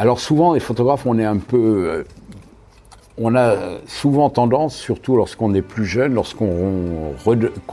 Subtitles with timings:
[0.00, 1.58] Alors souvent, les photographes, on est un peu...
[1.58, 2.04] euh,
[3.18, 3.54] on a
[3.86, 7.12] souvent tendance, surtout lorsqu'on est plus jeune, lorsqu'on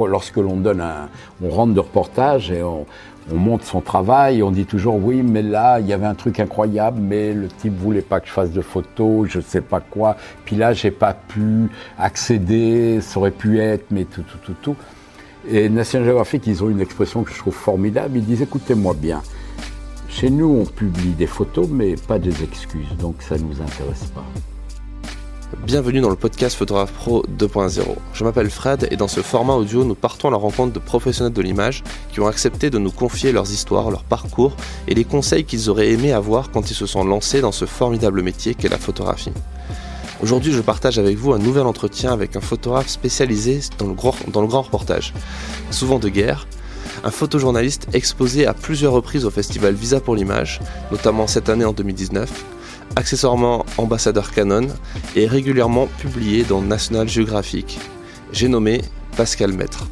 [0.02, 1.08] lorsque l'on donne un,
[1.42, 2.86] on rentre de reportage et on,
[3.32, 6.42] on montre son travail, on dit toujours oui, mais là il y avait un truc
[6.42, 10.18] incroyable, mais le type voulait pas que je fasse de photos, je sais pas quoi.
[10.44, 14.76] Puis là j'ai pas pu accéder, ça aurait pu être, mais tout, tout, tout, tout.
[15.50, 18.18] Et National Geographic, ils ont une expression que je trouve formidable.
[18.18, 19.22] Ils disent écoutez-moi bien.
[20.10, 24.26] Chez nous, on publie des photos, mais pas des excuses, donc ça nous intéresse pas.
[25.66, 27.82] Bienvenue dans le podcast Photographe Pro 2.0.
[28.14, 31.34] Je m'appelle Fred et dans ce format audio, nous partons à la rencontre de professionnels
[31.34, 34.56] de l'image qui ont accepté de nous confier leurs histoires, leur parcours
[34.88, 38.22] et les conseils qu'ils auraient aimé avoir quand ils se sont lancés dans ce formidable
[38.24, 39.34] métier qu'est la photographie.
[40.22, 44.42] Aujourd'hui, je partage avec vous un nouvel entretien avec un photographe spécialisé dans le dans
[44.42, 45.14] le grand reportage,
[45.70, 46.48] souvent de guerre,
[47.04, 50.60] un photojournaliste exposé à plusieurs reprises au festival Visa pour l'image,
[50.92, 52.30] notamment cette année en 2019,
[52.96, 54.68] accessoirement ambassadeur Canon
[55.16, 57.80] et régulièrement publié dans National Geographic.
[58.32, 58.82] J'ai nommé
[59.16, 59.88] Pascal Maître.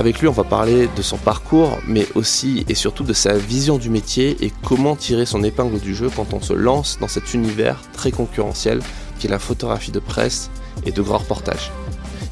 [0.00, 3.78] Avec lui, on va parler de son parcours, mais aussi et surtout de sa vision
[3.78, 7.32] du métier et comment tirer son épingle du jeu quand on se lance dans cet
[7.32, 8.80] univers très concurrentiel
[9.18, 10.50] qui est la photographie de presse
[10.84, 11.70] et de grands reportages.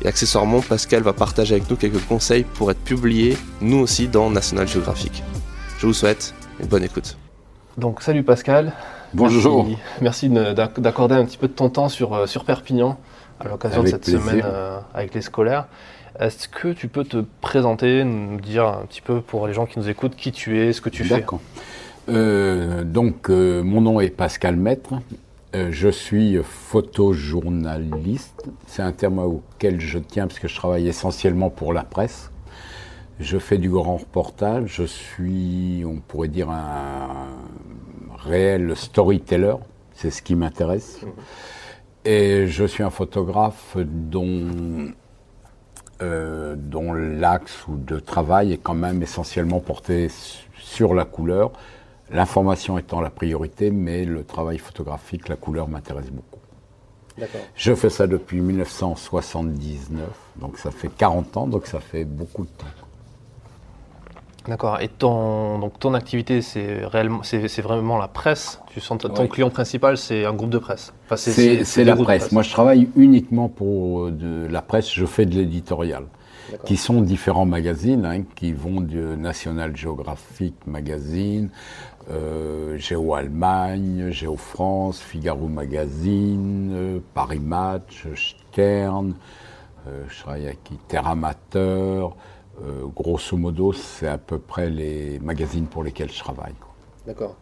[0.05, 4.31] Et accessoirement, Pascal va partager avec nous quelques conseils pour être publié, nous aussi, dans
[4.31, 5.23] National Geographic.
[5.79, 7.17] Je vous souhaite une bonne écoute.
[7.79, 8.73] Donc salut Pascal.
[9.15, 9.65] Bonjour.
[9.65, 12.99] Merci, merci de- d'ac- d'accorder un petit peu de ton temps sur, euh, sur Perpignan
[13.41, 14.21] à l'occasion de cette plaisir.
[14.21, 15.67] semaine euh, avec les scolaires.
[16.19, 19.79] Est-ce que tu peux te présenter, nous dire un petit peu pour les gens qui
[19.79, 21.15] nous écoutent qui tu es, ce que tu fais?
[21.17, 21.41] D'accord.
[22.09, 24.95] Euh, donc, euh, mon nom est Pascal Maître.
[25.55, 28.49] Euh, je suis photojournaliste.
[28.67, 32.31] C'est un terme auquel je tiens parce que je travaille essentiellement pour la presse.
[33.21, 34.75] Je fais du grand reportage.
[34.77, 37.29] Je suis, on pourrait dire, un
[38.25, 39.55] réel storyteller.
[39.95, 41.01] C'est ce qui m'intéresse.
[42.05, 44.91] Et je suis un photographe dont
[46.01, 51.53] euh, dont l'axe de travail est quand même essentiellement porté su- sur la couleur,
[52.13, 56.39] l'information étant la priorité, mais le travail photographique, la couleur m'intéresse beaucoup.
[57.55, 62.51] Je fais ça depuis 1979, donc ça fait 40 ans, donc ça fait beaucoup de
[62.51, 62.67] temps.
[64.49, 64.81] D'accord.
[64.81, 68.61] Et ton, donc ton activité, c'est réellement, c'est vraiment la presse?
[68.73, 70.93] Tu sens ton client principal, c'est un groupe de presse?
[71.05, 72.33] Enfin, C'est la presse.
[72.33, 74.93] Moi, je travaille uniquement pour euh, de la presse.
[74.93, 76.05] Je fais de l'éditorial,
[76.65, 81.51] qui sont différents magazines, hein, qui vont de National Geographic Magazine,
[82.11, 89.15] euh, Géo Allemagne, Géo France, Figaro Magazine, euh, Paris Match, Stern.
[89.87, 92.15] euh, je travaille avec qui Terre Amateur.
[92.63, 96.55] Euh, grosso modo, c'est à peu près les magazines pour lesquels je travaille.
[97.07, 97.35] D'accord.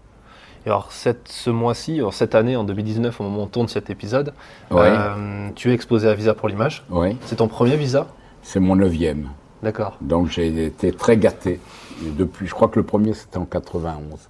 [0.65, 3.69] Et alors cette, ce mois-ci, alors cette année, en 2019, au moment où on tourne
[3.69, 4.33] cet épisode,
[4.71, 4.83] Ouais.
[4.89, 6.85] euh, tu es exposé à Visa pour l'image.
[7.25, 8.07] C'est ton premier visa?
[8.43, 9.29] C'est mon neuvième.
[9.63, 9.97] D'accord.
[10.01, 11.61] Donc j'ai été très gâté.
[12.07, 14.29] Et depuis, je crois que le premier c'était en 91.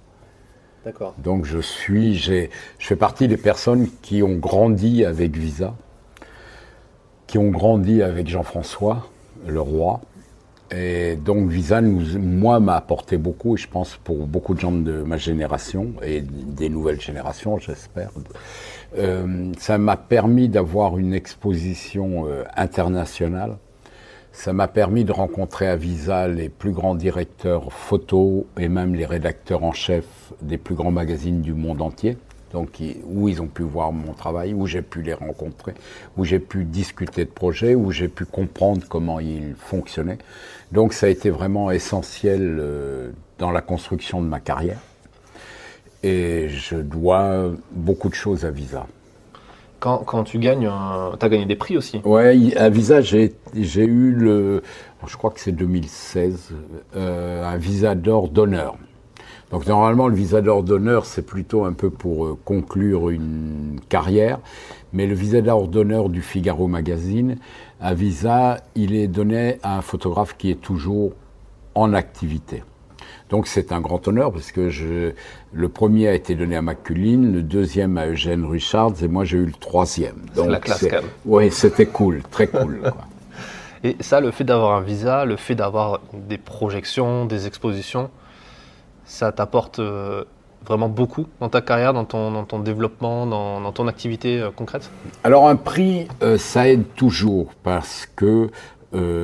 [1.17, 2.49] Donc je suis, j'ai,
[2.79, 5.75] je fais partie des personnes qui ont grandi avec Visa,
[7.27, 9.07] qui ont grandi avec Jean-François,
[9.47, 10.01] le roi.
[10.73, 15.01] Et donc Visa, moi, m'a apporté beaucoup, et je pense pour beaucoup de gens de
[15.03, 18.11] ma génération et des nouvelles générations, j'espère.
[18.97, 23.57] Euh, ça m'a permis d'avoir une exposition euh, internationale.
[24.33, 29.05] Ça m'a permis de rencontrer à Visa les plus grands directeurs photo et même les
[29.05, 30.05] rédacteurs en chef
[30.41, 32.17] des plus grands magazines du monde entier.
[32.53, 35.73] Donc, où ils ont pu voir mon travail, où j'ai pu les rencontrer,
[36.17, 40.17] où j'ai pu discuter de projets, où j'ai pu comprendre comment ils fonctionnaient.
[40.71, 44.79] Donc, ça a été vraiment essentiel euh, dans la construction de ma carrière.
[46.03, 48.85] Et je dois beaucoup de choses à Visa.
[49.81, 50.69] Quand, tu gagnes,
[51.19, 52.01] tu as gagné des prix aussi.
[52.05, 54.61] Ouais, à Visa, j'ai j'ai eu le,
[55.07, 56.53] je crois que c'est 2016,
[56.95, 58.75] euh, un visa d'or d'honneur.
[59.49, 64.39] Donc normalement, le visa d'or d'honneur, c'est plutôt un peu pour euh, conclure une carrière,
[64.93, 67.37] mais le visa d'or d'honneur du Figaro Magazine,
[67.81, 71.13] à Visa, il est donné à un photographe qui est toujours
[71.73, 72.63] en activité.
[73.31, 75.13] Donc c'est un grand honneur parce que je,
[75.53, 79.37] le premier a été donné à McCullin, le deuxième à Eugène Richards et moi j'ai
[79.37, 80.17] eu le troisième.
[80.33, 81.05] C'est Donc, la classe, quand même.
[81.25, 82.81] Oui, c'était cool, très cool.
[82.81, 82.97] quoi.
[83.83, 88.11] Et ça, le fait d'avoir un visa, le fait d'avoir des projections, des expositions,
[89.05, 90.23] ça t'apporte euh,
[90.67, 94.51] vraiment beaucoup dans ta carrière, dans ton, dans ton développement, dans, dans ton activité euh,
[94.55, 94.91] concrète?
[95.23, 98.49] Alors un prix, euh, ça aide toujours parce que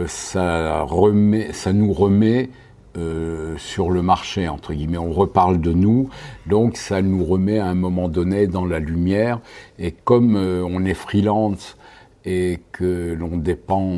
[0.08, 2.50] ça, remet, ça nous remet
[2.98, 4.98] euh, sur le marché, entre guillemets.
[4.98, 6.10] On reparle de nous,
[6.48, 9.40] donc ça nous remet à un moment donné dans la lumière.
[9.78, 11.78] Et comme euh, on est freelance
[12.26, 13.94] et que l'on dépend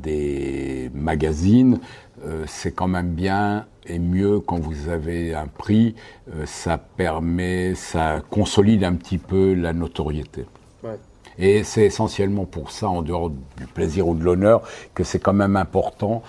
[0.00, 1.80] des magazines,
[2.24, 5.94] euh, c'est quand même bien et mieux quand vous avez un prix,
[6.44, 10.44] ça permet, ça consolide un petit peu la notoriété.
[11.38, 14.62] Et c'est essentiellement pour ça, en dehors du plaisir ou de l'honneur,
[14.94, 16.22] que c'est quand même important,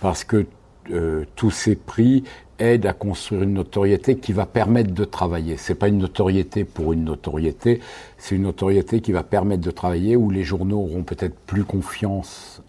[0.00, 0.46] parce que
[0.90, 2.24] euh, tous ces prix
[2.58, 5.56] aident à construire une notoriété qui va permettre de travailler.
[5.56, 7.80] C'est pas une notoriété pour une notoriété,
[8.18, 12.62] c'est une notoriété qui va permettre de travailler où les journaux auront peut-être plus confiance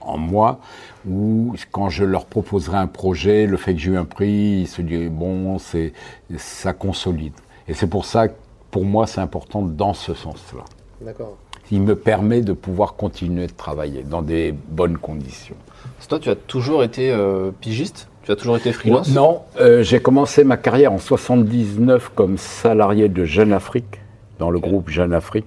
[0.00, 0.60] en moi,
[1.08, 4.68] ou quand je leur proposerai un projet, le fait que j'ai eu un prix, ils
[4.68, 5.92] se disent bon, c'est
[6.36, 7.34] ça consolide.
[7.68, 8.28] Et c'est pour ça,
[8.70, 10.64] pour moi, c'est important dans ce sens-là.
[11.00, 11.36] D'accord.
[11.70, 15.56] Il me permet de pouvoir continuer de travailler dans des bonnes conditions.
[16.08, 18.08] Toi, tu as toujours été euh, pigiste?
[18.22, 19.12] Tu as toujours été freelance?
[19.12, 24.00] Non, euh, j'ai commencé ma carrière en 79 comme salarié de Jeune Afrique,
[24.38, 25.46] dans le groupe Jeune Afrique.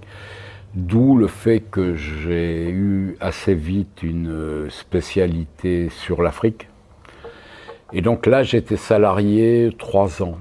[0.75, 6.67] D'où le fait que j'ai eu assez vite une euh, spécialité sur l'Afrique.
[7.91, 10.37] Et donc là, j'étais salarié trois ans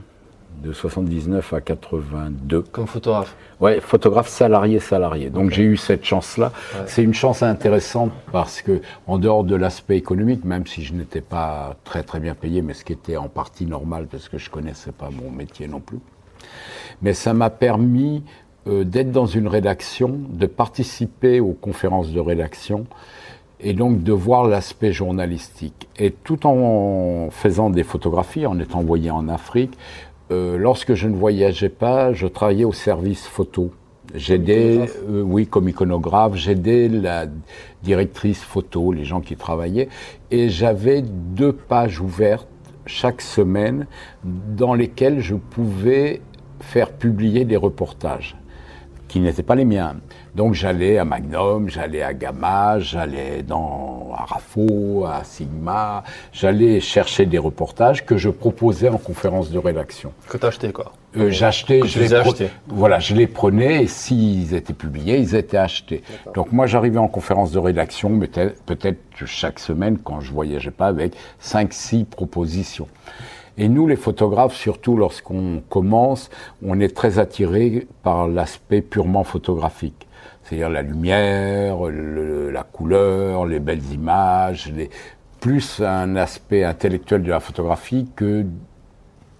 [0.63, 2.63] de 79 à 82.
[2.63, 5.31] Comme photographe Ouais, photographe salarié salarié.
[5.31, 6.53] Donc j'ai eu cette chance-là.
[6.87, 11.21] C'est une chance intéressante parce que en dehors de l'aspect économique, même si je n'étais
[11.21, 14.51] pas très très bien payé, mais ce qui était en partie normal parce que je
[14.51, 15.99] connaissais pas mon métier non plus,
[17.03, 18.23] mais ça m'a permis
[18.67, 22.87] euh, d'être dans une rédaction, de participer aux conférences de rédaction
[23.61, 25.89] et donc de voir l'aspect journalistique.
[25.99, 29.77] Et tout en faisant des photographies, en étant envoyé en Afrique,
[30.31, 33.71] euh, lorsque je ne voyageais pas, je travaillais au service photo.
[34.15, 37.27] J'aidais, euh, oui, comme iconographe, j'aidais la
[37.83, 39.89] directrice photo, les gens qui travaillaient,
[40.31, 42.49] et j'avais deux pages ouvertes
[42.87, 43.87] chaque semaine
[44.25, 46.23] dans lesquelles je pouvais
[46.61, 48.37] faire publier des reportages
[49.09, 49.97] qui n'étaient pas les miens.
[50.35, 57.27] Donc j'allais à Magnum, j'allais à Gamma, j'allais dans à Rafo, à Sigma, j'allais chercher
[57.27, 60.13] des reportages que je proposais en conférence de rédaction.
[60.29, 62.51] Que tu achetais quoi euh, J'achetais, je les, achetais.
[62.67, 66.03] Voilà, je les prenais et s'ils étaient publiés, ils étaient achetés.
[66.35, 71.15] Donc moi j'arrivais en conférence de rédaction, peut-être chaque semaine quand je voyageais pas avec
[71.43, 72.89] 5-6 propositions.
[73.61, 76.31] Et nous, les photographes, surtout lorsqu'on commence,
[76.65, 80.07] on est très attiré par l'aspect purement photographique.
[80.49, 84.89] C'est-à-dire la lumière, la couleur, les belles images, les,
[85.41, 88.45] plus un aspect intellectuel de la photographie que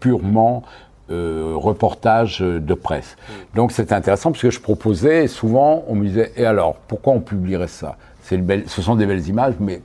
[0.01, 0.63] purement
[1.11, 3.17] euh, reportage de presse.
[3.17, 3.33] Mm.
[3.57, 7.15] Donc c'est intéressant parce que je proposais et souvent on me disait et alors pourquoi
[7.15, 7.97] on publierait ça?
[8.23, 9.81] Ce sont des belles images, mais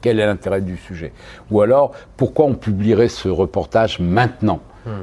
[0.00, 1.12] quel est l'intérêt du sujet?
[1.50, 4.60] Ou alors, pourquoi on publierait ce reportage maintenant?
[4.86, 5.02] Hmm.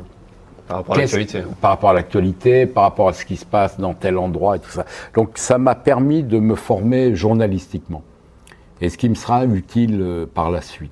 [0.68, 1.44] Par rapport à l'actualité.
[1.62, 4.60] Par rapport à l'actualité, par rapport à ce qui se passe dans tel endroit et
[4.60, 4.86] tout ça.
[5.14, 8.04] Donc ça m'a permis de me former journalistiquement.
[8.82, 10.92] Et ce qui me sera utile euh, par la suite.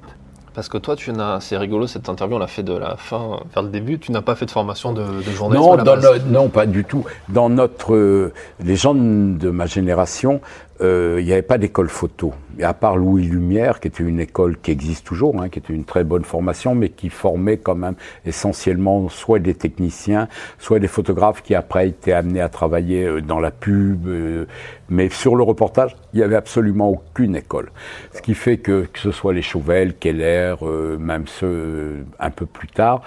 [0.54, 3.40] Parce que toi, tu n'as, c'est rigolo cette interview, on l'a fait de la fin
[3.54, 3.98] vers le début.
[3.98, 7.06] Tu n'as pas fait de formation de, de journaliste non, non, pas du tout.
[7.30, 8.34] Dans notre, euh,
[8.64, 10.42] les gens de ma génération,
[10.82, 12.34] euh, il n'y avait pas d'école photo.
[12.62, 15.86] À part Louis Lumière, qui était une école qui existe toujours, hein, qui était une
[15.86, 20.28] très bonne formation, mais qui formait quand même essentiellement soit des techniciens,
[20.60, 24.08] soit des photographes qui après étaient amenés à travailler euh, dans la pub.
[24.08, 24.46] Euh,
[24.90, 27.72] mais sur le reportage, il n'y avait absolument aucune école.
[28.14, 30.56] Ce qui fait que, que ce soit les Chauvel, Keller,
[31.00, 33.02] même ceux un peu plus tard,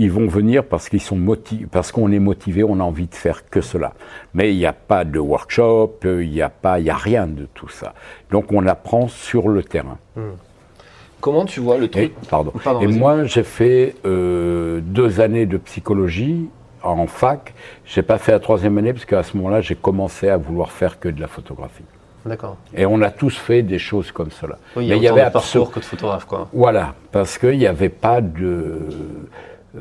[0.00, 3.14] ils vont venir parce qu'ils sont motivés, parce qu'on est motivé, on a envie de
[3.14, 3.92] faire que cela.
[4.32, 7.26] Mais il n'y a pas de workshop, il n'y a pas, il y a rien
[7.26, 7.92] de tout ça.
[8.30, 9.98] Donc on apprend sur le terrain.
[10.16, 10.36] Hmm.
[11.20, 12.04] Comment tu vois le truc?
[12.04, 12.52] Et, pardon.
[12.80, 16.48] Et moi, j'ai fait euh, deux années de psychologie
[16.82, 17.52] en fac.
[17.84, 20.98] J'ai pas fait la troisième année parce qu'à ce moment-là, j'ai commencé à vouloir faire
[20.98, 21.84] que de la photographie.
[22.24, 22.56] D'accord.
[22.74, 24.56] Et on a tous fait des choses comme cela.
[24.76, 26.48] Oui, il y, avait de parcours que de photographe, quoi.
[26.54, 28.78] Voilà, parce qu'il n'y avait pas de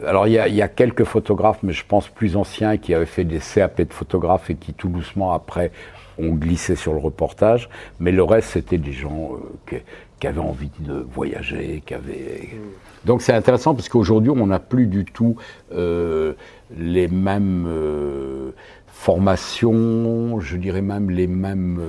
[0.06, 3.40] alors il y, a, quelques photographes, mais je pense plus anciens, qui avaient fait des
[3.40, 5.72] CAP de photographes et qui tout doucement après
[6.20, 7.70] ont glissé sur le reportage.
[8.00, 9.32] Mais le reste, c'était des gens
[9.72, 9.80] euh,
[10.20, 12.50] qui, avaient envie de voyager, qui avaient.
[12.54, 13.06] Mm.
[13.06, 15.38] Donc c'est intéressant parce qu'aujourd'hui, on n'a plus du tout
[15.74, 16.34] euh,
[16.78, 18.52] les mêmes euh,
[18.88, 21.80] formations, je dirais même les mêmes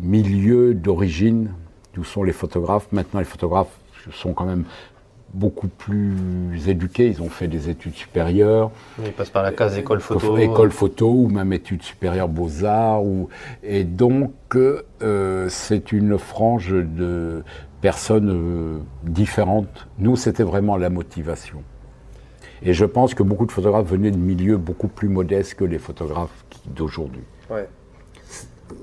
[0.00, 1.50] milieux d'origine
[1.94, 2.88] d'où sont les photographes?
[2.90, 3.78] Maintenant, les photographes
[4.12, 4.64] sont quand même
[5.34, 8.70] beaucoup plus éduqués, ils ont fait des études supérieures.
[9.04, 10.38] Ils passent par la case école photo.
[10.38, 13.04] École photo ou même études supérieures beaux-arts.
[13.04, 13.28] Ou...
[13.62, 17.42] Et donc, euh, c'est une frange de
[17.80, 19.88] personnes euh, différentes.
[19.98, 21.62] Nous, c'était vraiment la motivation.
[22.62, 25.78] Et je pense que beaucoup de photographes venaient de milieux beaucoup plus modestes que les
[25.78, 27.24] photographes d'aujourd'hui.
[27.50, 27.68] Ouais.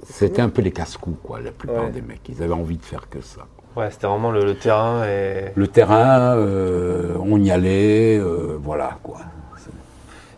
[0.03, 2.27] C'était un peu les casse-coups, quoi, la plupart des mecs.
[2.29, 3.47] Ils avaient envie de faire que ça.
[3.75, 5.51] Ouais, c'était vraiment le, terrain et.
[5.55, 9.17] Le terrain, euh, on y allait, euh, voilà, quoi.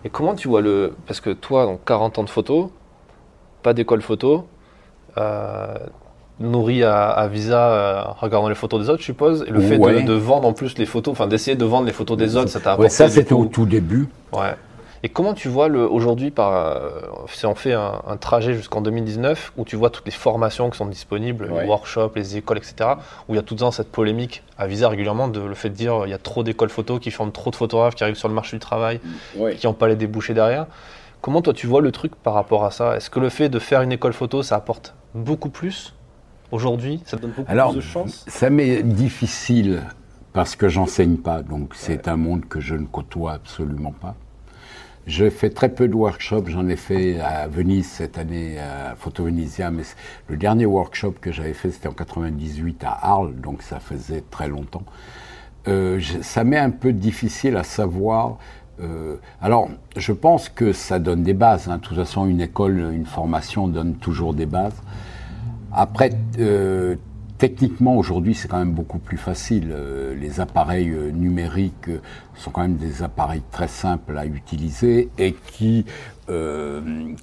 [0.06, 0.94] Et comment tu vois le.
[1.08, 2.72] Parce que toi, donc 40 ans de photo,
[3.64, 4.46] pas d'école photo,
[5.18, 5.76] euh,
[6.40, 9.46] nourri à, visa euh, regardant les photos des autres, je suppose.
[9.48, 12.18] Et le fait de, vendre en plus les photos, enfin d'essayer de vendre les photos
[12.18, 12.84] des autres, ça t'a apporté.
[12.84, 14.10] Ouais, ça c'était au tout début.
[14.34, 14.56] Ouais.
[15.06, 16.90] Et comment tu vois aujourd'hui, par, euh,
[17.28, 20.86] si on fait un, trajet jusqu'en 2019, où tu vois toutes les formations qui sont
[20.86, 22.92] disponibles, les workshops, les écoles, etc.,
[23.28, 25.70] où il y a tout le temps cette polémique à viser régulièrement de le fait
[25.70, 28.16] de dire il y a trop d'écoles photo qui forment trop de photographes qui arrivent
[28.16, 29.02] sur le marché du travail,
[29.58, 30.68] qui n'ont pas les débouchés derrière.
[31.20, 32.96] Comment toi tu vois le truc par rapport à ça?
[32.96, 35.94] Est-ce que le fait de faire une école photo, ça apporte beaucoup plus
[36.52, 37.02] aujourd'hui?
[37.06, 39.84] Ça donne beaucoup plus de chance Ça m'est difficile
[40.32, 44.16] parce que j'enseigne pas, donc c'est un monde que je ne côtoie absolument pas.
[45.06, 46.46] Je fais très peu de workshops.
[46.48, 49.84] J'en ai fait à Venise cette année, à Photo Venisia, mais
[50.30, 54.48] le dernier workshop que j'avais fait, c'était en 98 à Arles, donc ça faisait très
[54.48, 54.86] longtemps.
[55.68, 58.38] Euh, ça m'est un peu difficile à savoir.
[58.80, 61.68] Euh, alors, je pense que ça donne des bases.
[61.68, 61.78] Hein.
[61.78, 64.82] De toute façon, une école, une formation donne toujours des bases.
[65.74, 66.96] Après, euh,
[67.44, 69.74] Techniquement, aujourd'hui, c'est quand même beaucoup plus facile.
[69.74, 72.00] Euh, les appareils euh, numériques euh,
[72.36, 75.84] sont quand même des appareils très simples à utiliser et qui,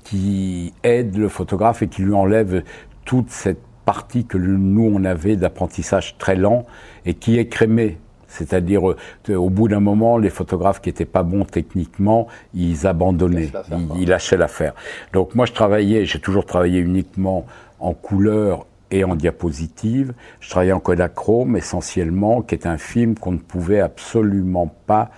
[0.05, 2.63] qui aident le photographe et qui lui enlèvent
[3.07, 6.67] toute cette partie que nous, on avait d'apprentissage très lent
[7.07, 7.97] et qui est crémée.
[8.29, 14.03] C'est-à-dire, au bout d'un moment, les photographes qui n'étaient pas bons techniquement, ils abandonnaient, ils,
[14.03, 14.75] ils lâchaient l'affaire.
[15.15, 17.47] Donc moi, je travaillais, j'ai toujours travaillé uniquement
[17.79, 20.13] en couleur et en diapositive.
[20.41, 25.11] Je travaillais en Kodachrome essentiellement, qui est un film qu'on ne pouvait absolument pas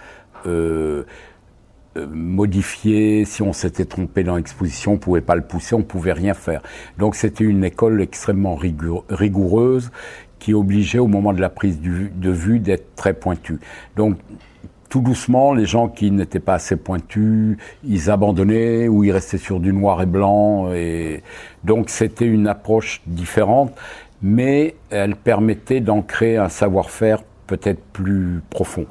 [0.47, 1.05] euh,
[1.97, 3.25] euh, modifier.
[3.25, 6.63] Si on s'était trompé dans l'exposition, on pouvait pas le pousser, on pouvait rien faire.
[6.99, 9.91] Donc c'était une école extrêmement rigoureuse
[10.39, 13.61] qui obligeait au moment de la prise de vue d'être très pointu.
[13.97, 14.17] Donc
[14.93, 19.59] tout doucement, les gens qui n'étaient pas assez pointus, ils abandonnaient ou ils restaient sur
[19.59, 20.71] du noir et blanc.
[20.75, 21.23] Et
[21.65, 23.73] donc c'était une approche différente,
[24.21, 28.85] mais elle permettait d'ancrer un savoir-faire peut-être plus profond.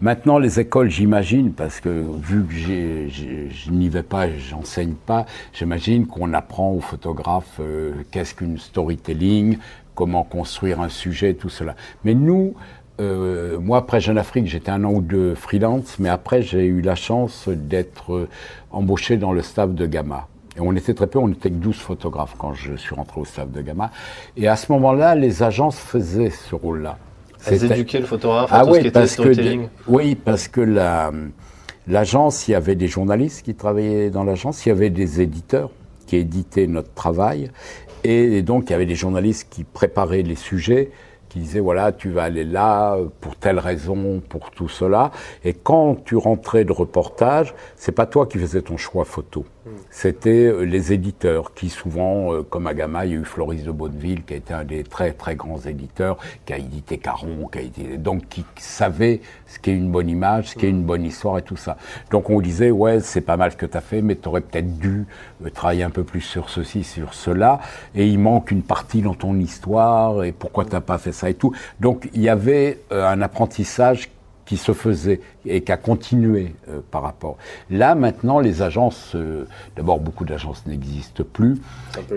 [0.00, 6.06] Maintenant, les écoles, j'imagine, parce que vu que je n'y vais pas, j'enseigne pas, j'imagine
[6.06, 9.58] qu'on apprend aux photographes euh, qu'est-ce qu'une storytelling,
[9.96, 11.74] comment construire un sujet, tout cela.
[12.04, 12.54] Mais nous,
[13.00, 16.80] euh, moi, après Jeune Afrique, j'étais un an ou deux freelance, mais après, j'ai eu
[16.80, 18.28] la chance d'être euh,
[18.70, 20.26] embauché dans le staff de Gamma.
[20.56, 23.24] Et on était très peu, on était que 12 photographes quand je suis rentré au
[23.24, 23.90] staff de Gamma.
[24.36, 26.98] Et à ce moment-là, les agences faisaient ce rôle-là.
[27.46, 31.12] Elles éduquaient le photographe à ah tout ce qui était storytelling Oui, parce que la,
[31.86, 35.70] l'agence, il y avait des journalistes qui travaillaient dans l'agence, il y avait des éditeurs
[36.08, 37.50] qui éditaient notre travail,
[38.02, 40.90] et donc il y avait des journalistes qui préparaient les sujets,
[41.28, 45.10] qui disait voilà tu vas aller là pour telle raison pour tout cela.
[45.44, 49.44] Et quand tu rentrais de reportage c'est pas toi qui faisais ton choix photo
[49.90, 53.64] c'était euh, les éditeurs qui souvent, euh, comme à Gamma, il y a eu Floris
[53.64, 57.58] de Bonneville qui été un des très très grands éditeurs, qui a édité Caron, qui
[57.58, 61.38] a édité, donc qui savait ce qu'est une bonne image, ce qu'est une bonne histoire
[61.38, 61.76] et tout ça.
[62.10, 64.40] Donc on disait ouais c'est pas mal ce que tu as fait, mais tu aurais
[64.40, 65.06] peut-être dû
[65.44, 67.60] euh, travailler un peu plus sur ceci, sur cela,
[67.94, 71.34] et il manque une partie dans ton histoire et pourquoi t'as pas fait ça et
[71.34, 71.54] tout.
[71.80, 74.10] Donc il y avait un apprentissage
[74.48, 77.36] qui se faisait et qui a continué euh, par rapport.
[77.68, 79.44] Là, maintenant, les agences, euh,
[79.76, 81.60] d'abord, beaucoup d'agences n'existent plus,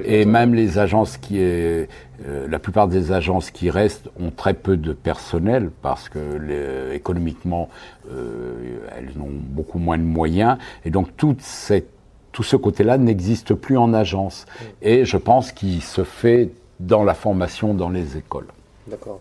[0.05, 1.89] et même les agences qui, est,
[2.25, 6.95] euh, la plupart des agences qui restent ont très peu de personnel parce que les,
[6.95, 7.67] économiquement,
[8.09, 11.89] elles ont beaucoup moins de moyens, et donc toute cette,
[12.31, 14.45] tout ce côté-là n'existe plus en agence.
[14.81, 18.47] Et je pense qu'il se fait dans la formation dans les écoles.
[18.87, 19.19] D'accord.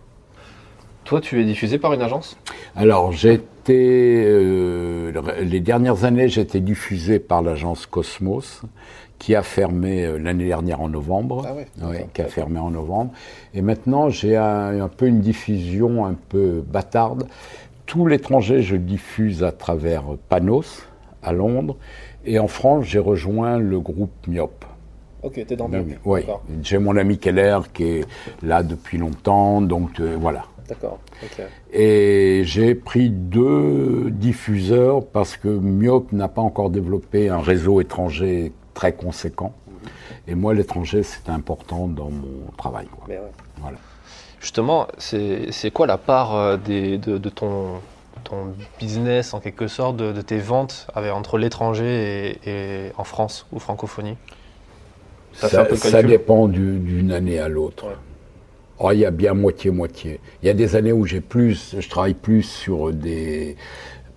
[1.11, 2.37] Toi, tu es diffusé par une agence?
[2.77, 4.23] Alors, j'étais.
[4.29, 5.11] Euh,
[5.43, 8.63] les dernières années, j'étais diffusé par l'agence Cosmos,
[9.19, 11.45] qui a fermé euh, l'année dernière en novembre.
[11.45, 13.11] Ah ouais, Qui a fermé en novembre.
[13.55, 17.27] Et maintenant, j'ai un, peu une diffusion un peu bâtarde.
[17.87, 20.87] Tout l'étranger, je diffuse à travers Panos,
[21.25, 21.77] à Londres.
[22.25, 24.65] Et en France, j'ai rejoint le groupe Myop.
[25.25, 25.87] Ok, t'es dans Myop.
[26.05, 26.21] Oui,
[26.63, 28.05] j'ai mon ami Keller qui est
[28.45, 30.45] là depuis longtemps, donc euh, voilà.
[30.71, 31.01] D'accord.
[31.73, 38.53] Et j'ai pris deux diffuseurs parce que Myop n'a pas encore développé un réseau étranger
[38.73, 39.53] très conséquent.
[40.29, 42.87] Et moi, l'étranger, c'est important dans mon travail.
[43.59, 43.79] Voilà.
[44.41, 47.81] Justement, c'est quoi la part euh, des, de, ton,
[48.23, 54.17] ton business, en quelque sorte, de, tes ventes entre l'étranger et, en France ou francophonie?
[55.33, 57.87] Ça, dépend d'une année à l'autre.
[58.83, 60.21] Oh, il y a bien moitié-moitié.
[60.43, 63.57] Il y a des années où j'ai plus, je travaille plus sur des,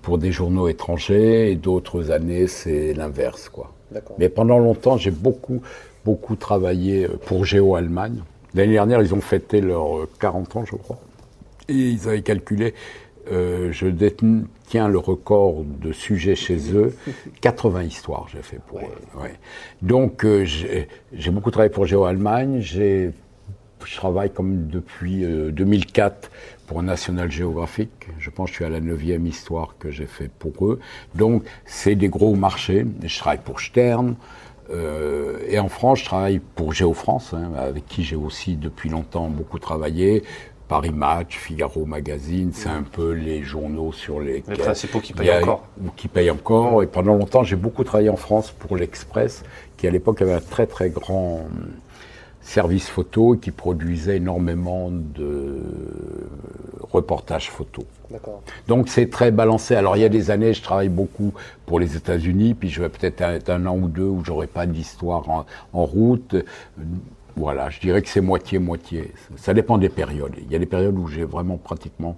[0.02, 3.74] pour des journaux étrangers et d'autres années, c'est l'inverse, quoi.
[4.18, 5.62] Mais pendant longtemps, j'ai beaucoup,
[6.06, 8.24] beaucoup travaillé pour Géo Allemagne.
[8.56, 10.98] L'année dernière, ils ont fêté leurs 40 ans, je crois.
[11.68, 12.74] Et ils avaient calculé,
[13.32, 16.96] euh, je détiens le record de sujets chez eux,
[17.42, 19.22] 80 histoires j'ai fait pour eux.
[19.22, 19.34] Ouais.
[19.82, 22.60] Donc euh, j'ai beaucoup travaillé pour Géo Allemagne,
[23.88, 26.28] je travaille comme depuis 2004 euh,
[26.68, 27.90] pour National Geographic.
[28.20, 30.80] Je pense que je suis à la neuvième histoire que j'ai fait pour eux.
[31.16, 32.86] Donc c'est des gros marchés.
[33.04, 34.16] Je travaille pour Stern,
[34.70, 39.28] euh, et en France, je travaille pour Géofrance, hein, avec qui j'ai aussi depuis longtemps
[39.28, 40.24] beaucoup travaillé.
[40.68, 44.44] Paris Match, Figaro Magazine, c'est un peu les journaux sur les...
[44.48, 45.68] Les principaux qui payent encore.
[45.96, 46.82] Qui payent encore.
[46.82, 49.44] Et pendant longtemps, j'ai beaucoup travaillé en France pour l'Express,
[49.78, 51.46] qui à l'époque avait un très très grand
[52.44, 55.60] service photo et qui produisait énormément de
[56.92, 57.84] reportages photo.
[58.68, 59.76] Donc c'est très balancé.
[59.76, 61.34] Alors il y a des années, je travaille beaucoup
[61.66, 64.66] pour les États-Unis, puis je vais peut-être être un an ou deux où j'aurai pas
[64.66, 66.36] d'histoire en, route.
[67.36, 69.12] Voilà, je dirais que c'est moitié-moitié.
[69.38, 70.36] Ça dépend des périodes.
[70.38, 72.16] Il y a des périodes où j'ai vraiment pratiquement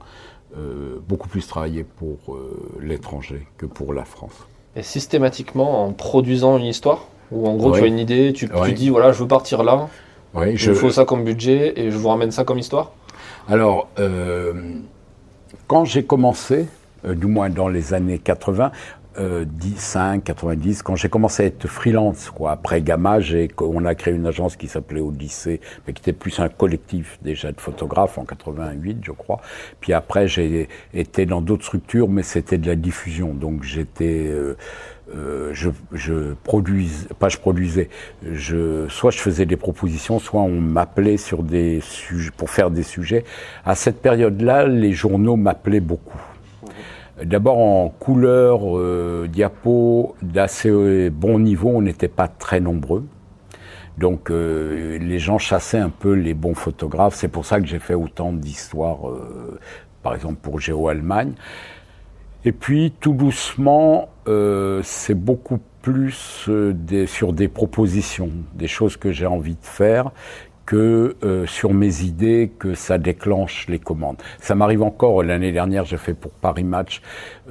[0.58, 4.46] euh, beaucoup plus travaillé pour euh, l'étranger que pour la France.
[4.76, 8.74] Et systématiquement en produisant une histoire Ou en gros tu as une idée, tu, tu
[8.74, 9.88] dis voilà je veux partir là,
[10.36, 10.72] oui, je...
[10.72, 12.92] il faut ça comme budget et je vous ramène ça comme histoire
[13.48, 14.54] Alors, euh,
[15.68, 16.68] quand j'ai commencé,
[17.06, 18.72] euh, du moins dans les années 80,
[19.18, 19.46] euh,
[19.78, 22.52] 5, 90, quand j'ai commencé à être freelance, quoi.
[22.52, 23.20] Après Gamma,
[23.60, 27.52] on a créé une agence qui s'appelait Odyssée, mais qui était plus un collectif déjà
[27.52, 29.40] de photographes en 88, je crois.
[29.80, 33.34] Puis après, j'ai été dans d'autres structures, mais c'était de la diffusion.
[33.34, 34.58] Donc j'étais, euh,
[35.14, 37.90] euh, je, je produisais, pas je produisais,
[38.24, 42.84] je, soit je faisais des propositions, soit on m'appelait sur des sujets, pour faire des
[42.84, 43.24] sujets.
[43.66, 46.22] À cette période-là, les journaux m'appelaient beaucoup.
[47.24, 53.06] D'abord en couleur, euh, diapo, d'assez bon niveau, on n'était pas très nombreux.
[53.98, 57.16] Donc euh, les gens chassaient un peu les bons photographes.
[57.16, 59.60] C'est pour ça que j'ai fait autant d'histoires, euh,
[60.04, 61.34] par exemple pour Géo Allemagne.
[62.46, 69.12] Et puis tout doucement, euh, c'est beaucoup plus des, sur des propositions, des choses que
[69.12, 70.12] j'ai envie de faire,
[70.66, 74.18] que euh, sur mes idées que ça déclenche les commandes.
[74.40, 77.02] Ça m'arrive encore, l'année dernière j'ai fait pour Paris Match,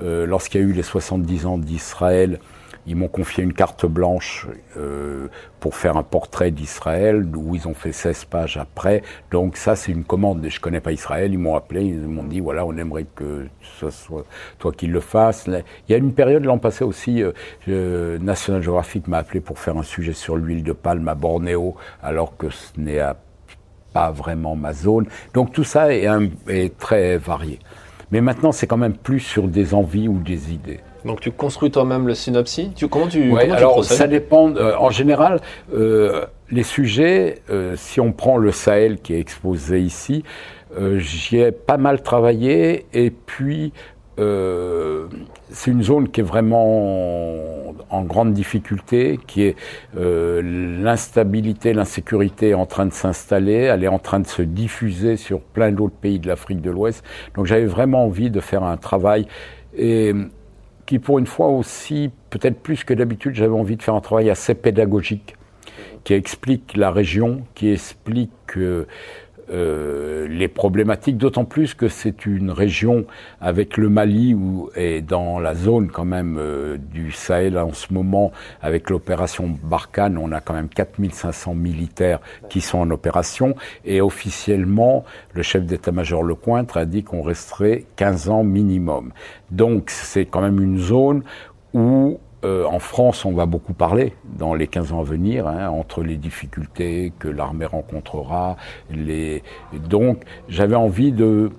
[0.02, 2.40] euh, lorsqu'il y a eu les 70 ans d'Israël,
[2.86, 5.28] ils m'ont confié une carte blanche euh,
[5.60, 9.02] pour faire un portrait d'Israël, où ils ont fait 16 pages après.
[9.30, 10.44] Donc ça, c'est une commande.
[10.48, 13.46] Je connais pas Israël, ils m'ont appelé, ils m'ont dit, voilà, on aimerait que
[13.80, 14.24] ce soit
[14.58, 15.46] toi qui le fasses.
[15.46, 17.22] Il y a une période l'an passé aussi,
[17.68, 21.76] euh, National Geographic m'a appelé pour faire un sujet sur l'huile de palme à Bornéo,
[22.02, 23.00] alors que ce n'est
[23.92, 25.06] pas vraiment ma zone.
[25.32, 27.58] Donc tout ça est très varié.
[28.10, 30.80] Mais maintenant, c'est quand même plus sur des envies ou des idées.
[31.04, 34.54] Donc tu construis toi-même le synopsis tu, Comment tu, ouais, alors, Ça dépend.
[34.56, 35.40] Euh, en général,
[35.74, 40.24] euh, les sujets, euh, si on prend le Sahel qui est exposé ici,
[40.96, 43.72] j'y ai pas mal travaillé et puis
[44.16, 49.56] c'est une zone qui est vraiment en grande difficulté, qui est
[49.94, 55.70] l'instabilité, l'insécurité en train de s'installer, elle est en train de se diffuser sur plein
[55.70, 57.04] d'autres pays de l'Afrique de l'Ouest.
[57.36, 59.28] Donc j'avais vraiment envie de faire un travail
[59.76, 60.12] et
[60.86, 64.30] qui pour une fois aussi, peut-être plus que d'habitude, j'avais envie de faire un travail
[64.30, 65.36] assez pédagogique,
[66.04, 68.86] qui explique la région, qui explique euh,
[69.50, 73.04] euh, les problématiques, d'autant plus que c'est une région
[73.40, 77.92] avec le Mali où, et dans la zone quand même euh, du Sahel en ce
[77.92, 83.54] moment, avec l'opération Barkhane, on a quand même 4500 militaires qui sont en opération
[83.84, 89.12] et officiellement, le chef d'état-major Lecointre a dit qu'on resterait 15 ans minimum.
[89.50, 91.22] Donc c'est quand même une zone
[91.74, 95.68] où euh, en France, on va beaucoup parler dans les 15 ans à venir, hein,
[95.68, 98.56] entre les difficultés que l'armée rencontrera.
[98.90, 99.42] Les...
[99.88, 101.50] Donc, j'avais envie de,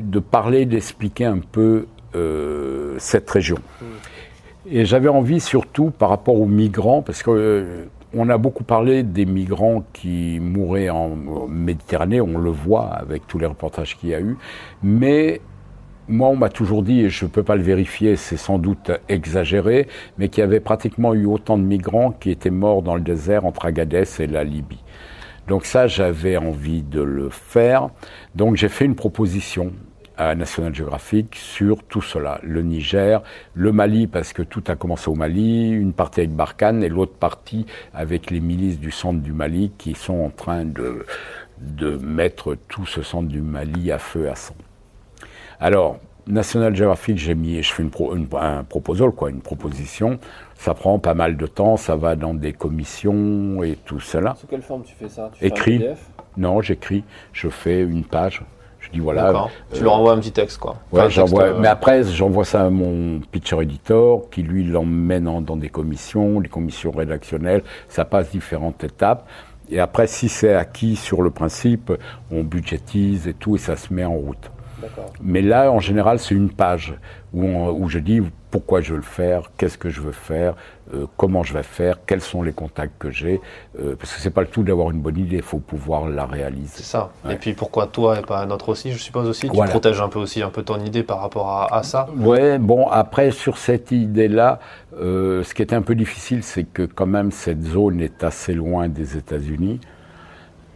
[0.00, 3.58] de parler, d'expliquer un peu euh, cette région.
[3.80, 3.84] Mm.
[4.70, 9.02] Et j'avais envie surtout par rapport aux migrants, parce que euh, on a beaucoup parlé
[9.02, 11.16] des migrants qui mouraient en
[11.48, 14.36] Méditerranée, on le voit avec tous les reportages qu'il y a eu,
[14.82, 15.40] mais
[16.08, 18.90] moi, on m'a toujours dit, et je ne peux pas le vérifier, c'est sans doute
[19.08, 19.86] exagéré,
[20.18, 23.46] mais qu'il y avait pratiquement eu autant de migrants qui étaient morts dans le désert
[23.46, 24.82] entre Agadez et la Libye.
[25.48, 27.88] Donc ça, j'avais envie de le faire.
[28.34, 29.72] Donc j'ai fait une proposition
[30.16, 32.40] à National Geographic sur tout cela.
[32.42, 33.22] Le Niger,
[33.54, 37.14] le Mali, parce que tout a commencé au Mali, une partie avec Barkhane et l'autre
[37.14, 41.06] partie avec les milices du centre du Mali qui sont en train de,
[41.58, 44.54] de mettre tout ce centre du Mali à feu à sang.
[45.62, 50.18] Alors, National Geographic, j'ai mis, je fais une, un proposal, quoi, une proposition.
[50.56, 54.34] Ça prend pas mal de temps, ça va dans des commissions et tout cela.
[54.34, 55.30] Sous quelle forme tu fais ça?
[55.38, 55.78] Tu Écrit.
[55.78, 57.04] Fais un PDF non, j'écris.
[57.32, 58.42] Je fais une page.
[58.80, 59.48] Je dis voilà.
[59.72, 60.76] tu leur envoies un petit texte, quoi.
[60.90, 61.44] Ouais, j'envoie.
[61.44, 66.40] Euh, mais après, j'envoie ça à mon pitcher editor, qui lui l'emmène dans des commissions,
[66.40, 67.62] des commissions rédactionnelles.
[67.88, 69.28] Ça passe différentes étapes.
[69.70, 71.92] Et après, si c'est acquis sur le principe,
[72.32, 74.50] on budgétise et tout, et ça se met en route.
[75.22, 76.94] Mais là, en général, c'est une page
[77.32, 80.54] où, où, je dis pourquoi je veux le faire, qu'est-ce que je veux faire,
[80.94, 83.40] euh, comment je vais faire, quels sont les contacts que j'ai.
[83.80, 86.26] Euh, parce que c'est pas le tout d'avoir une bonne idée, il faut pouvoir la
[86.26, 86.68] réaliser.
[86.74, 87.10] C'est ça.
[87.30, 89.48] Et puis pourquoi toi et pas un autre aussi, je suppose aussi.
[89.48, 92.08] Tu protèges un peu aussi un peu ton idée par rapport à, à ça.
[92.16, 92.58] Ouais.
[92.58, 94.58] Bon, après sur cette idée-là,
[95.00, 98.52] euh, ce qui était un peu difficile, c'est que quand même cette zone est assez
[98.52, 99.80] loin des États-Unis.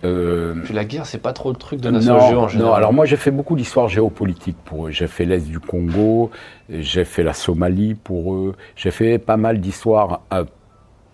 [0.04, 2.58] Euh, Puis la guerre, c'est pas trop le truc de la non, en général.
[2.58, 4.90] Non, alors moi j'ai fait beaucoup d'histoires géopolitiques pour eux.
[4.90, 6.30] J'ai fait l'Est du Congo,
[6.68, 10.44] j'ai fait la Somalie pour eux, j'ai fait pas mal d'histoires, euh,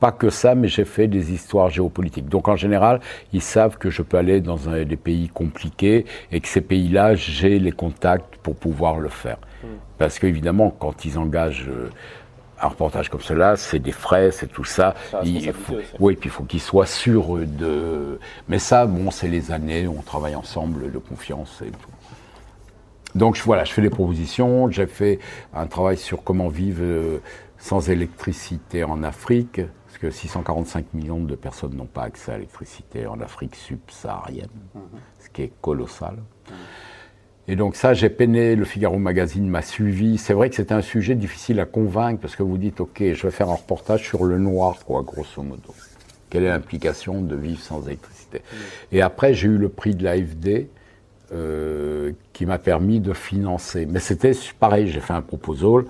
[0.00, 2.28] pas que ça, mais j'ai fait des histoires géopolitiques.
[2.28, 2.98] Donc en général,
[3.32, 7.60] ils savent que je peux aller dans des pays compliqués et que ces pays-là, j'ai
[7.60, 9.38] les contacts pour pouvoir le faire.
[9.62, 9.68] Hmm.
[9.98, 11.68] Parce qu'évidemment, quand ils engagent...
[11.68, 11.90] Euh,
[12.62, 14.94] un reportage comme cela, c'est des frais, c'est tout ça.
[15.24, 15.52] Il
[15.98, 18.18] oui, puis il faut qu'il soit sûr de.
[18.48, 21.90] Mais ça, bon, c'est les années, on travaille ensemble de confiance et tout.
[23.14, 24.70] Donc voilà, je fais des propositions.
[24.70, 25.18] J'ai fait
[25.52, 27.18] un travail sur comment vivre euh,
[27.58, 33.06] sans électricité en Afrique, parce que 645 millions de personnes n'ont pas accès à l'électricité
[33.06, 34.82] en Afrique subsaharienne, mhm.
[35.18, 36.14] ce qui est colossal.
[36.48, 36.56] Mhm.
[37.48, 40.16] Et donc ça, j'ai peiné, le Figaro Magazine m'a suivi.
[40.16, 43.22] C'est vrai que c'était un sujet difficile à convaincre parce que vous dites, OK, je
[43.22, 45.74] vais faire un reportage sur le noir, quoi, grosso modo.
[46.30, 48.42] Quelle est l'implication de vivre sans électricité?
[48.92, 50.68] Et après, j'ai eu le prix de l'AFD
[51.32, 53.86] euh, qui m'a permis de financer.
[53.86, 55.84] Mais c'était pareil, j'ai fait un proposal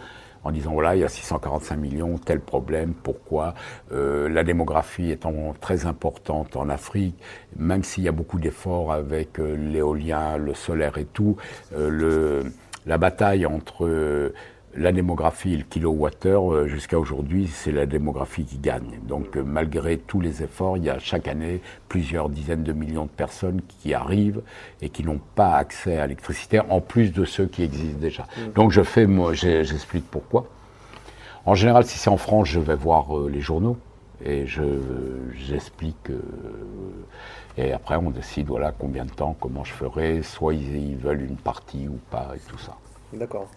[0.45, 3.55] en disant voilà, il y a 645 millions, tel problème, pourquoi
[3.93, 7.17] euh, La démographie étant très importante en Afrique,
[7.57, 11.37] même s'il y a beaucoup d'efforts avec euh, l'éolien, le solaire et tout,
[11.75, 12.53] euh, le,
[12.87, 14.33] la bataille entre
[14.75, 19.01] la démographie et le kilowattheure, euh, jusqu'à aujourd'hui, c'est la démographie qui gagne.
[19.07, 23.05] Donc euh, malgré tous les efforts, il y a chaque année plusieurs dizaines de millions
[23.05, 24.43] de personnes qui arrivent
[24.81, 28.23] et qui n'ont pas accès à l'électricité, en plus de ceux qui existent déjà.
[28.23, 28.53] Mm.
[28.55, 30.47] Donc je fais, moi, j'explique pourquoi.
[31.45, 33.77] En général, si c'est en France, je vais voir euh, les journaux
[34.25, 34.63] et je
[35.35, 36.13] j'explique.
[37.59, 40.23] et après, on décide voilà combien de temps, comment je ferai.
[40.23, 42.77] Soit ils veulent une partie ou pas et tout ça.
[43.13, 43.49] D'accord.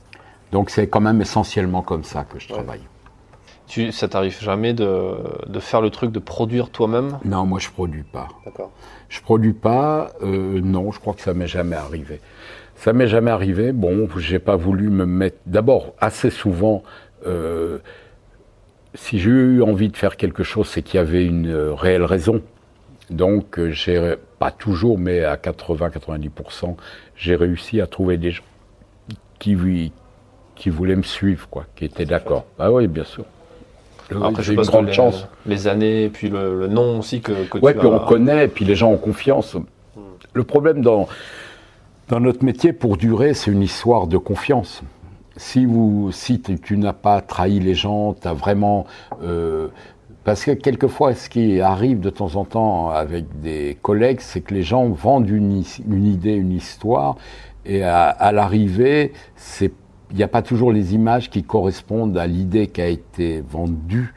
[0.55, 2.79] Donc c'est quand même essentiellement comme ça que je travaille.
[3.67, 7.19] Tu, ça t'arrive jamais de, de, faire le truc de produire toi-même?
[7.25, 8.29] Non, moi je produis pas.
[8.45, 8.71] D'accord.
[9.09, 10.13] Je produis pas.
[10.23, 12.21] Euh, non, je crois que ça m'est jamais arrivé.
[12.77, 13.73] Ça m'est jamais arrivé.
[13.73, 15.39] Bon, j'ai pas voulu me mettre.
[15.45, 16.83] D'abord, assez souvent,
[17.27, 17.79] euh,
[18.93, 22.05] si j'ai eu envie de faire quelque chose, c'est qu'il y avait une euh, réelle
[22.05, 22.41] raison.
[23.09, 26.77] Donc, j'ai pas toujours, mais à 80-90%,
[27.17, 28.43] j'ai réussi à trouver des gens
[29.37, 29.91] qui,
[30.55, 32.45] qui voulaient me suivre, quoi, qui étaient d'accord.
[32.57, 33.25] Ah oui, bien sûr.
[34.39, 35.27] J'ai une grande chance.
[35.45, 38.91] Les années, puis le, nom aussi que, que ouais, puis on connaît, puis les gens
[38.91, 39.57] ont confiance.
[40.33, 41.07] Le problème dans,
[42.09, 44.83] dans notre métier, pour durer, c'est une histoire de confiance.
[45.37, 48.85] Si, vous, si tu, n'as pas trahi les gens, tu as vraiment...
[49.23, 49.67] Euh,
[50.23, 54.53] parce que quelquefois, ce qui arrive de temps en temps avec des collègues, c'est que
[54.53, 57.15] les gens vendent une, une idée, une histoire,
[57.65, 59.71] et à, à l'arrivée, c'est
[60.11, 64.13] il n'y a pas toujours les images qui correspondent à l'idée qui a été vendue.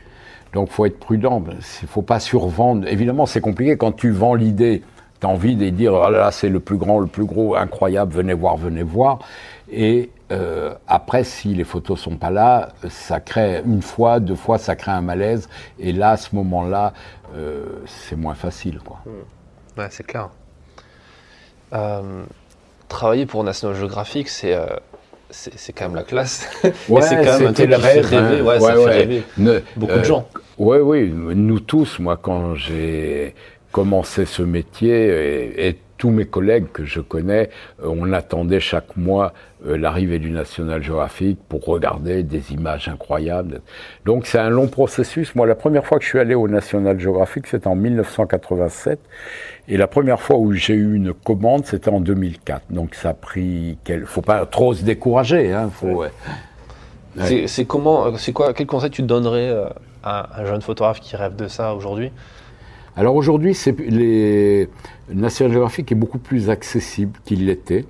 [0.53, 1.43] Donc, faut être prudent.
[1.83, 2.87] Il faut pas survendre.
[2.89, 4.83] Évidemment, c'est compliqué quand tu vends l'idée.
[5.21, 8.13] Tu as envie de dire, oh là c'est le plus grand, le plus gros, incroyable,
[8.15, 9.19] venez voir, venez voir.
[9.71, 14.59] Et euh, après, si les photos sont pas là, ça crée une fois, deux fois,
[14.59, 15.49] ça crée un malaise.
[15.79, 16.93] Et là, à ce moment-là,
[17.35, 18.79] euh, c'est moins facile.
[18.79, 18.99] Quoi.
[19.77, 20.29] Ouais, c'est clair.
[21.73, 22.25] Euh,
[22.89, 24.57] travailler pour National Geographic, c'est
[25.31, 26.49] c'est quand même la classe.
[26.89, 28.43] Ouais, c'est quand même un truc rêve, rêver.
[28.43, 29.23] Ouais, ça fait rêver
[29.77, 30.29] beaucoup de euh, gens.
[30.59, 33.35] Oui, oui, nous tous, moi, quand j'ai
[33.71, 37.51] commencé ce métier, et, tous mes collègues que je connais,
[37.83, 39.35] euh, on attendait chaque mois
[39.67, 43.61] euh, l'arrivée du National Geographic pour regarder des images incroyables.
[44.07, 45.35] Donc c'est un long processus.
[45.35, 49.01] Moi, la première fois que je suis allé au National Geographic, c'était en 1987.
[49.67, 52.63] Et la première fois où j'ai eu une commande, c'était en 2004.
[52.71, 53.77] Donc ça a pris...
[53.85, 54.07] Quel...
[54.07, 55.53] faut pas trop se décourager.
[55.53, 56.05] Hein, faut,
[57.17, 59.53] C'est comment, c'est quoi, quel conseil tu donnerais
[60.03, 62.13] à un jeune photographe qui rêve de ça aujourd'hui?
[62.99, 63.57] Alors aujourd'hui,
[63.87, 64.69] les
[65.09, 67.85] National Geographic est beaucoup plus accessible qu'il l'était.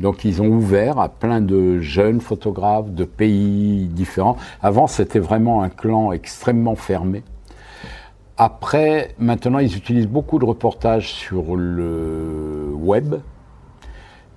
[0.00, 4.36] Donc ils ont ouvert à plein de jeunes photographes de pays différents.
[4.60, 7.22] Avant, c'était vraiment un clan extrêmement fermé.
[8.36, 13.14] Après, maintenant, ils utilisent beaucoup de reportages sur le web.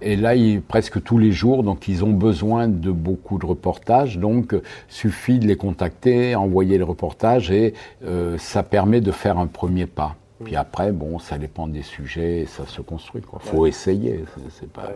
[0.04, 0.34] Et là,
[0.68, 4.18] presque tous les jours, donc ils ont besoin de beaucoup de reportages.
[4.18, 4.56] Donc,
[4.90, 7.74] suffit de les contacter, envoyer les reportages, et
[8.06, 10.16] euh, ça permet de faire un premier pas.
[10.44, 13.22] Puis après, bon, ça dépend des sujets, ça se construit.
[13.22, 14.26] Il faut essayer.
[14.50, 14.92] C'est pas.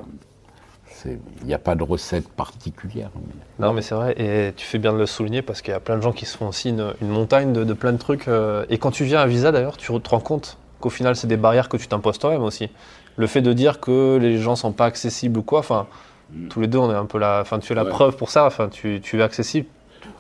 [1.06, 3.12] Il n'y a pas de recette particulière.
[3.60, 5.80] Non, mais c'est vrai, et tu fais bien de le souligner parce qu'il y a
[5.80, 8.28] plein de gens qui se font aussi une, montagne de, plein de trucs.
[8.28, 11.28] Euh, et quand tu viens à Visa, d'ailleurs, tu te rends compte qu'au final, c'est
[11.28, 12.70] des barrières que tu t'imposes toi-même aussi
[13.18, 15.88] le fait de dire que les gens sont pas accessibles ou quoi, enfin,
[16.32, 16.48] mm.
[16.48, 18.46] tous les deux, on est un peu là, enfin, tu es la preuve pour ça,
[18.46, 19.68] enfin, tu, es accessible.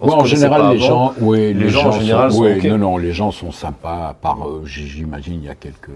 [0.01, 3.51] en général, les gens, oui, les, gens, en général sont, non, non, les gens sont
[3.51, 4.09] sympas.
[4.09, 5.89] À part, euh, j'imagine, il y a quelques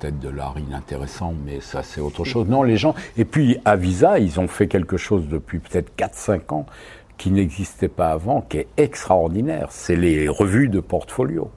[0.00, 2.48] têtes de l'art inintéressants, mais ça, c'est autre chose.
[2.48, 2.94] Non, les gens.
[3.16, 6.66] Et puis, à Visa, ils ont fait quelque chose depuis peut-être 4-5 ans
[7.18, 9.68] qui n'existait pas avant, qui est extraordinaire.
[9.70, 11.50] C'est les revues de portfolio.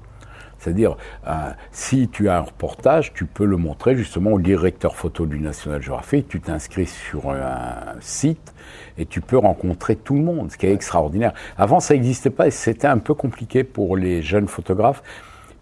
[0.65, 0.97] C'est-à-dire,
[1.28, 5.39] euh, si tu as un reportage, tu peux le montrer justement au directeur photo du
[5.39, 8.51] National Geographic, tu t'inscris sur un site
[8.97, 11.34] et tu peux rencontrer tout le monde, ce qui est extraordinaire.
[11.56, 15.04] Avant, ça n'existait pas et c'était un peu compliqué pour les jeunes photographes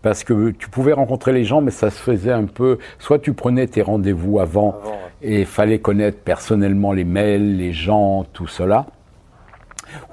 [0.02, 2.78] parce que tu pouvais rencontrer les gens, mais ça se faisait un peu.
[2.98, 4.80] Soit tu prenais tes rendez-vous avant,
[5.22, 8.86] et il fallait connaître personnellement les mails, les gens, tout cela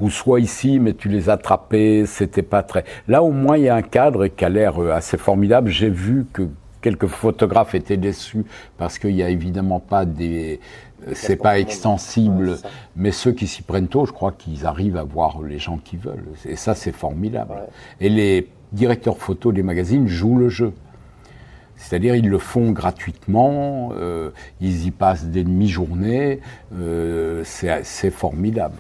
[0.01, 2.85] ou soit ici, mais tu les attrapais, c'était pas très.
[3.09, 5.71] Là, au moins, il y a un cadre qui a l'air euh, assez formidable.
[5.71, 6.49] J'ai vu que
[6.81, 8.45] quelques photographes étaient déçus
[8.79, 10.61] parce qu'il n'y a évidemment pas des.
[11.07, 12.59] Euh, c'est pas extensible,
[12.97, 15.97] mais ceux qui s'y prennent tôt, je crois qu'ils arrivent à voir les gens qui
[15.97, 16.29] veulent.
[16.45, 17.55] Et ça, c'est formidable.
[18.01, 20.73] Et les directeurs photo des magazines jouent le jeu.
[21.77, 26.41] C'est-à-dire ils le font gratuitement, euh, ils y passent des demi-journées,
[27.43, 28.77] c'est formidable.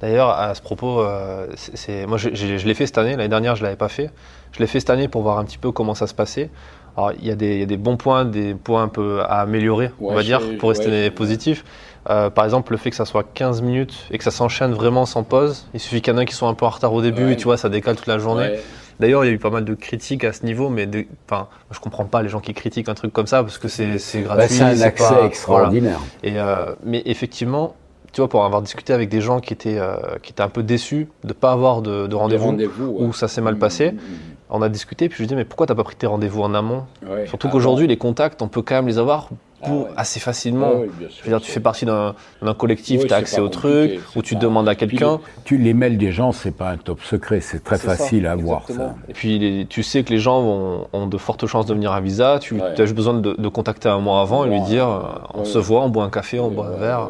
[0.00, 3.60] D'ailleurs, à ce propos, euh, c'est, moi je, l'ai fait cette année, l'année dernière je
[3.60, 4.10] ne l'avais pas fait.
[4.52, 6.50] Je l'ai fait cette année pour voir un petit peu comment ça se passait.
[6.96, 10.22] Alors il y, a des, bons points, des points un peu à améliorer, on va
[10.22, 11.64] dire, pour rester positif.
[12.08, 15.04] Euh, par exemple, le fait que ça soit 15 minutes et que ça s'enchaîne vraiment
[15.04, 15.66] sans pause.
[15.74, 17.36] Il suffit qu'il y en ait qui sont un peu en retard au début et
[17.36, 18.58] tu vois, ça décale toute la journée.
[18.98, 21.48] D'ailleurs, il y a eu pas mal de critiques à ce niveau, mais de, enfin,
[21.70, 24.56] je comprends pas les gens qui critiquent un truc comme ça parce que c'est, gratuit.
[24.56, 26.00] c'est un accès extraordinaire.
[26.22, 27.76] Et, euh, mais effectivement,
[28.12, 30.62] tu vois, pour avoir discuté avec des gens qui étaient, euh, qui étaient un peu
[30.62, 32.56] déçus de ne pas avoir de, rendez-vous,
[32.98, 34.34] où ça s'est mal passé, mmh, mmh, mmh.
[34.50, 36.06] on a discuté, puis je lui ai dit, mais pourquoi tu n'as pas pris tes
[36.06, 36.84] rendez-vous en amont
[37.26, 39.28] Surtout ah qu'aujourd'hui, les contacts, on peut quand même les avoir
[39.62, 40.72] ah assez facilement.
[41.00, 42.14] je veux dire, tu fais partie d'un
[42.56, 45.20] collectif, tu as accès au truc, ou tu demandes à quelqu'un.
[45.44, 48.66] Tu les mails des gens, c'est pas un top secret, c'est très facile à voir.
[48.68, 48.94] Ça.
[49.08, 52.38] Et puis tu sais que les gens ont de fortes chances de venir à Visa,
[52.40, 55.00] tu as juste besoin de, contacter un mois avant et lui dire, euh,
[55.34, 57.08] on se voit, on boit un café, on boit un verre.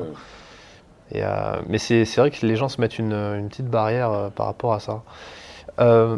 [1.14, 4.46] Euh, mais c'est vrai que les gens se mettent une, une petite barrière euh, par
[4.46, 5.02] rapport à ça.
[5.80, 6.16] Euh,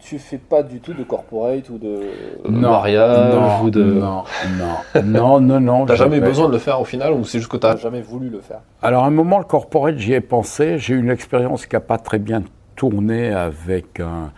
[0.00, 2.00] tu fais pas du tout de corporate ou de
[2.48, 4.22] mariage ou de non.
[4.56, 5.02] Non.
[5.02, 6.20] Non non non t'as jamais.
[6.20, 8.60] besoin de le faire au final ou c'est juste que t'as jamais voulu le faire.
[8.80, 10.78] Alors à un moment le corporate j'y ai pensé.
[10.78, 12.42] J'ai eu une expérience qui a pas très bien
[12.74, 14.30] tourné avec un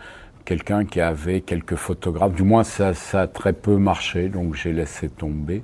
[0.51, 2.33] quelqu'un qui avait quelques photographes.
[2.33, 5.63] Du moins, ça, ça a très peu marché, donc j'ai laissé tomber.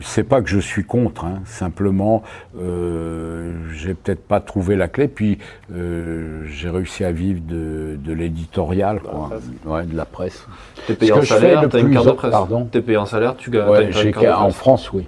[0.00, 1.42] C'est pas que je suis contre, hein.
[1.44, 2.22] simplement,
[2.58, 5.06] euh, j'ai peut-être pas trouvé la clé.
[5.06, 5.36] Puis
[5.74, 9.28] euh, j'ai réussi à vivre de, de l'éditorial, quoi.
[9.66, 10.46] Ouais, de la presse.
[10.86, 12.30] T'es payé en salaire, t'as une carte de presse.
[12.30, 12.64] Pardon.
[12.72, 13.68] T'es payé en salaire, tu gagnes.
[13.68, 15.06] Ouais, en France, oui.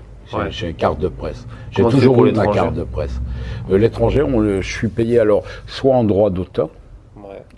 [0.50, 1.46] J'ai une carte de presse.
[1.70, 3.22] J'ai toujours eu ma carte de presse.
[3.70, 4.22] Euh, l'étranger,
[4.60, 6.68] je suis payé alors soit en droit d'auteur,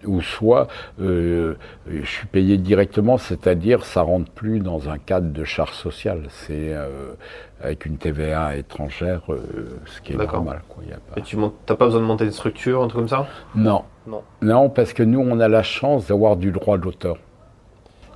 [0.06, 0.68] ou soit
[1.00, 1.54] euh,
[1.88, 6.22] je suis payé directement, c'est-à-dire ça rentre plus dans un cadre de charge sociale.
[6.28, 7.14] C'est euh,
[7.60, 10.62] avec une TVA étrangère, euh, ce qui est normal.
[10.68, 10.84] Quoi.
[11.16, 13.26] Et tu n'as pas besoin de monter des structures, un truc comme ça?
[13.54, 13.82] Non.
[14.06, 14.22] Non.
[14.40, 17.16] Non, parce que nous, on a la chance d'avoir du droit d'auteur.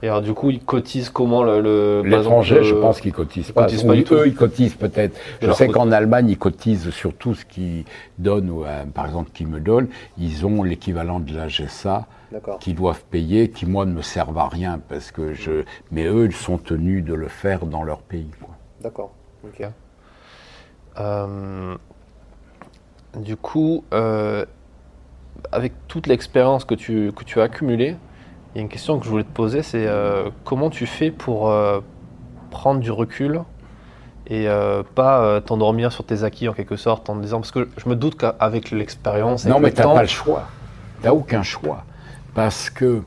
[0.03, 2.03] Et alors, du coup, ils cotisent comment le.
[2.05, 3.63] L'étranger, je pense qu'ils cotisent pas.
[3.63, 5.19] Cotisent pas eux, ils cotisent peut-être.
[5.43, 7.85] Je sais qu'en Allemagne, ils cotisent sur tout ce qu'ils
[8.19, 9.89] donnent, ou, euh, par exemple, qui me donnent.
[10.19, 12.07] Ils ont l'équivalent de la GSA
[12.61, 15.65] qu'ils doivent payer, qui, moi, ne me servent à rien, parce que je.
[15.91, 18.31] Mais eux, ils sont tenus de le faire dans leur pays.
[18.41, 18.55] Quoi.
[18.81, 19.13] D'accord.
[19.45, 19.67] Ok.
[20.99, 21.77] Euh,
[23.17, 24.45] du coup, euh,
[25.53, 27.97] avec toute l'expérience que tu, que tu as accumulée,
[28.55, 31.11] il y a une question que je voulais te poser, c'est euh, comment tu fais
[31.11, 31.53] pour
[32.51, 33.43] prendre du recul
[34.27, 34.47] et
[34.95, 38.17] pas t'endormir sur tes acquis en quelque sorte en disant parce que je me doute
[38.17, 40.47] qu'avec l'expérience non mais tu n'as pas le choix.
[41.01, 41.85] Tu n'as aucun choix.
[42.35, 43.03] Parce que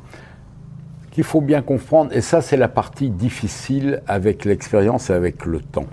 [1.11, 5.59] qu'il faut bien comprendre et ça c'est la partie difficile avec l'expérience et avec le
[5.59, 5.85] temps.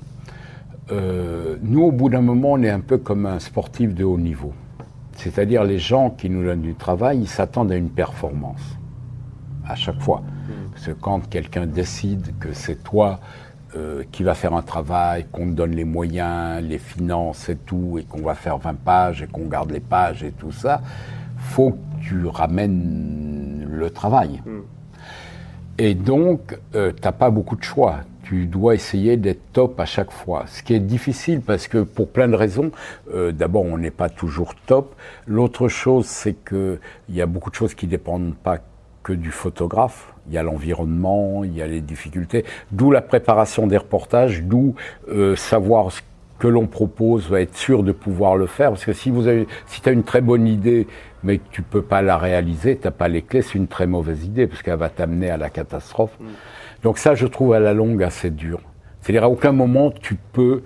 [0.92, 4.18] Euh, nous, au bout d'un moment, on est un peu comme un sportif de haut
[4.18, 4.52] niveau.
[5.16, 8.79] C'est-à-dire les gens qui nous donnent du travail, ils s'attendent à une performance
[9.70, 10.20] à chaque fois.
[10.20, 10.70] Hmm.
[10.72, 13.20] Parce que quand quelqu'un décide que c'est toi
[13.76, 17.98] euh, qui va faire un travail, qu'on te donne les moyens, les finances et tout,
[17.98, 20.80] et qu'on va faire 20 pages et qu'on garde les pages et tout ça,
[21.36, 24.42] faut que tu ramènes le travail.
[24.44, 24.60] Hmm.
[25.78, 29.86] Et donc, euh, tu n'as pas beaucoup de choix tu dois essayer d'être top à
[29.86, 30.44] chaque fois.
[30.46, 32.70] Ce qui est difficile parce que pour plein de raisons,
[33.12, 34.94] euh, d'abord on n'est pas toujours top.
[35.26, 36.78] L'autre chose, c'est qu'il
[37.08, 38.58] y a beaucoup de choses qui dépendent pas
[39.02, 40.12] que du photographe.
[40.28, 44.74] Il y a l'environnement, il y a les difficultés, d'où la préparation des reportages, d'où
[45.08, 46.00] euh, savoir ce
[46.38, 48.70] que l'on propose, va être sûr de pouvoir le faire.
[48.70, 50.86] Parce que si vous avez, si tu as une très bonne idée,
[51.22, 53.86] mais que tu peux pas la réaliser, tu n'as pas les clés, c'est une très
[53.86, 56.16] mauvaise idée, parce qu'elle va t'amener à la catastrophe.
[56.18, 56.26] Mm.
[56.82, 58.60] Donc ça, je trouve à la longue assez dur.
[59.00, 60.62] C'est-à-dire à aucun moment tu peux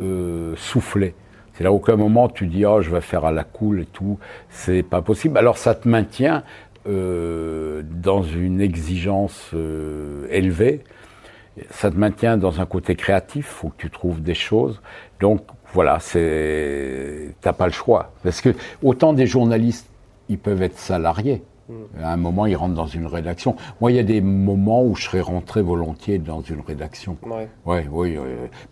[0.00, 1.14] euh, souffler.
[1.54, 4.18] C'est à aucun moment tu dis oh je vais faire à la cool et tout.
[4.48, 5.38] C'est pas possible.
[5.38, 6.44] Alors ça te maintient
[6.86, 10.84] euh, dans une exigence euh, élevée.
[11.70, 13.46] Ça te maintient dans un côté créatif.
[13.46, 14.80] Faut que tu trouves des choses.
[15.20, 18.50] Donc voilà, c'est t'as pas le choix parce que
[18.82, 19.88] autant des journalistes
[20.28, 21.42] ils peuvent être salariés.
[22.02, 23.54] À un moment, il rentre dans une rédaction.
[23.80, 27.18] Moi, il y a des moments où je serais rentré volontiers dans une rédaction.
[27.22, 27.48] Ouais.
[27.66, 28.16] Ouais, oui,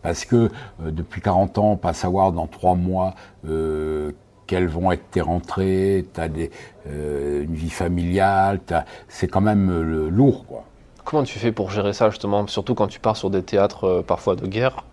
[0.00, 0.50] parce que
[0.82, 3.14] euh, depuis 40 ans, pas savoir dans trois mois
[3.46, 4.12] euh,
[4.46, 6.50] quelles vont être tes rentrées, tu as des,
[6.88, 8.60] euh, une vie familiale,
[9.08, 10.46] c'est quand même lourd.
[10.46, 10.64] Quoi.
[11.04, 14.36] Comment tu fais pour gérer ça, justement, surtout quand tu pars sur des théâtres parfois
[14.36, 14.84] de guerre?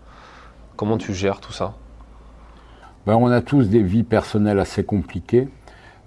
[0.76, 1.74] Comment tu gères tout ça?
[3.06, 5.48] Ben, On a tous des vies personnelles assez compliquées.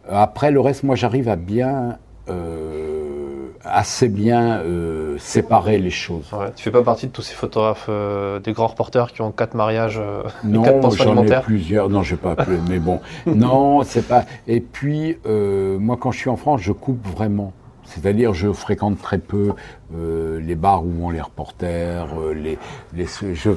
[0.10, 1.98] Après, le reste, moi, j'arrive à bien,
[2.30, 6.32] euh, assez bien euh, séparer les choses.
[6.32, 9.32] Ouais, tu fais pas partie de tous ces photographes, euh, des grands reporters qui ont
[9.32, 10.02] quatre mariages,
[10.44, 11.42] non, quatre pensions alimentaires.
[11.42, 11.90] plusieurs.
[11.90, 14.26] Non, je vais pas appeler, mais bon, non, c'est pas.
[14.48, 17.54] Et puis, moi, quand je suis en France, je coupe vraiment.
[17.84, 19.54] C'est-à-dire, je fréquente très peu
[19.94, 22.58] les bars où vont les reporters, les,
[22.94, 23.52] les, je,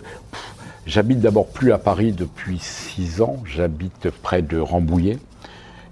[0.86, 3.36] J'habite d'abord plus à Paris depuis six ans.
[3.44, 5.18] J'habite près de Rambouillet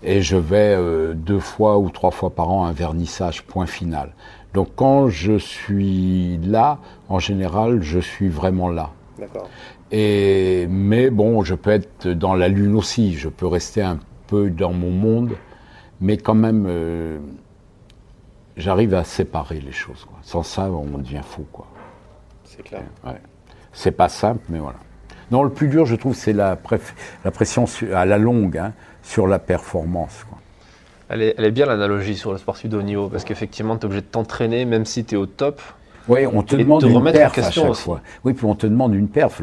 [0.03, 3.67] et je vais euh, deux fois ou trois fois par an à un vernissage, point
[3.67, 4.13] final.
[4.55, 8.91] Donc quand je suis là, en général, je suis vraiment là.
[9.19, 9.49] D'accord.
[9.91, 13.15] Et mais bon, je peux être dans la lune aussi.
[13.15, 15.33] Je peux rester un peu dans mon monde,
[16.01, 17.19] mais quand même, euh,
[18.57, 20.05] j'arrive à séparer les choses.
[20.05, 20.19] Quoi.
[20.23, 21.67] Sans ça, on devient fou, quoi.
[22.45, 22.85] C'est clair.
[23.05, 23.21] Ouais.
[23.73, 24.79] C'est pas simple, mais voilà.
[25.31, 26.59] Non, le plus dur, je trouve, c'est la,
[27.25, 28.59] la, pression à la longue.
[28.59, 28.73] Hein
[29.09, 30.27] sur la performance.
[31.09, 33.83] Elle, est, elle, est, bien l'analogie sur le sportif de haut niveau, parce qu'effectivement, tu
[33.83, 35.63] es obligé de t'entraîner, même si tu es au top.
[36.09, 38.03] Oui, on te demande une perf à chaque fois.
[38.25, 39.41] Oui, puis on te demande une perf.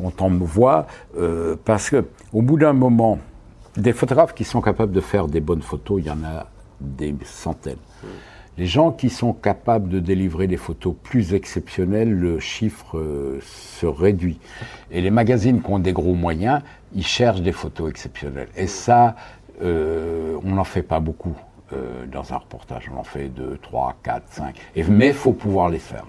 [0.00, 0.86] on t'envoie
[1.18, 3.18] euh, parce que au bout d'un moment,
[3.76, 6.46] des photographes qui sont capables de faire des bonnes photos, il y en a
[6.80, 7.76] des centaines.
[8.02, 8.06] Hmm.
[8.58, 13.86] Les gens qui sont capables de délivrer des photos plus exceptionnelles, le chiffre euh, se
[13.86, 14.38] réduit.
[14.90, 16.60] Et les magazines qui ont des gros moyens,
[16.94, 18.50] ils cherchent des photos exceptionnelles.
[18.54, 19.16] Et ça,
[19.62, 21.34] euh, on n'en fait pas beaucoup
[21.72, 22.90] euh, dans un reportage.
[22.94, 24.56] On en fait deux, trois, quatre, cinq.
[24.76, 26.04] Et, mais il faut pouvoir les faire.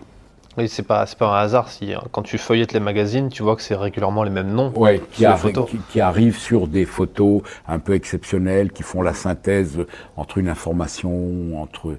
[0.58, 3.63] Oui, c'est pas, pas un hasard si quand tu feuillettes les magazines, tu vois que
[3.63, 4.71] c'est régulièrement les mêmes noms.
[5.12, 9.79] Qui, qui, qui, arrivent sur des photos un peu exceptionnelles, qui font la synthèse
[10.15, 11.97] entre une information, entre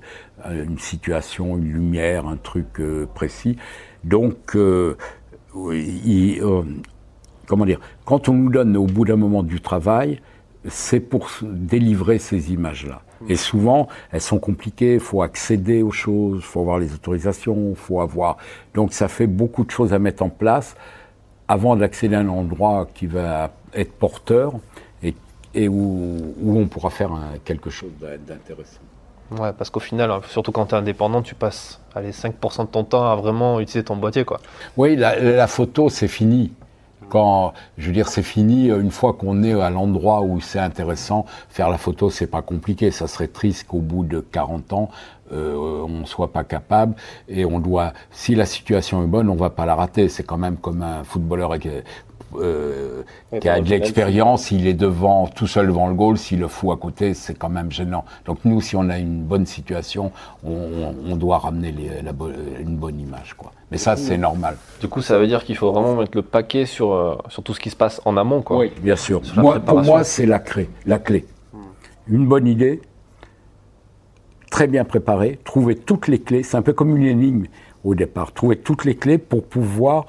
[0.50, 3.56] une situation, une lumière, un truc euh, précis.
[4.02, 4.96] Donc, euh,
[7.46, 10.20] comment dire, quand on nous donne au bout d'un moment du travail,
[10.66, 13.02] c'est pour délivrer ces images-là.
[13.28, 17.70] Et souvent, elles sont compliquées, il faut accéder aux choses, il faut avoir les autorisations,
[17.70, 18.36] il faut avoir...
[18.74, 20.76] Donc ça fait beaucoup de choses à mettre en place
[21.48, 24.54] avant d'accéder à un endroit qui va être porteur
[25.02, 25.14] et,
[25.54, 27.12] et où, où, on pourra faire
[27.44, 27.92] quelque chose
[28.26, 28.80] d'intéressant.
[29.38, 32.84] Ouais, parce qu'au final, surtout quand tu es indépendant, tu passes allez, 5% de ton
[32.84, 34.24] temps à vraiment utiliser ton boîtier.
[34.24, 34.40] Quoi.
[34.76, 36.52] Oui, la, photo, c'est fini.
[37.08, 41.26] quand, je veux dire, c'est fini, une fois qu'on est à l'endroit où c'est intéressant,
[41.48, 42.90] faire la photo, c'est pas compliqué.
[42.90, 44.90] Ça serait triste qu'au bout de 40 ans,
[45.32, 46.94] euh, on soit pas capable
[47.28, 50.08] et on doit, si la situation est bonne, on va pas la rater.
[50.08, 51.52] C'est quand même comme un footballeur
[52.36, 53.02] euh,
[53.40, 56.70] qui a de l'expérience, il est devant, tout seul devant le goal, s'il le fout
[56.72, 58.04] à côté, c'est quand même gênant.
[58.24, 60.12] Donc nous, si on a une bonne situation,
[60.44, 61.72] on, doit ramener
[62.02, 62.12] la,
[62.60, 63.52] une bonne image, quoi.
[63.70, 64.56] Mais ça, c'est normal.
[64.80, 67.54] Du coup, ça veut dire qu'il faut vraiment mettre le paquet sur, euh, sur tout
[67.54, 68.58] ce qui se passe en amont, quoi.
[68.58, 69.22] Oui, bien sûr.
[69.36, 70.68] Moi, pour moi, c'est la clé.
[70.86, 71.26] La clé.
[72.06, 72.82] Une bonne idée,
[74.50, 76.42] très bien préparée, trouver toutes les clés.
[76.42, 77.46] C'est un peu comme une énigme
[77.82, 78.32] au départ.
[78.32, 80.06] Trouver toutes les clés pour pouvoir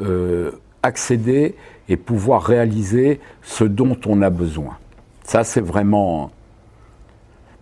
[0.00, 0.52] euh,
[0.82, 1.54] accéder
[1.88, 4.78] et pouvoir réaliser ce dont on a besoin.
[5.24, 6.30] Ça, c'est vraiment...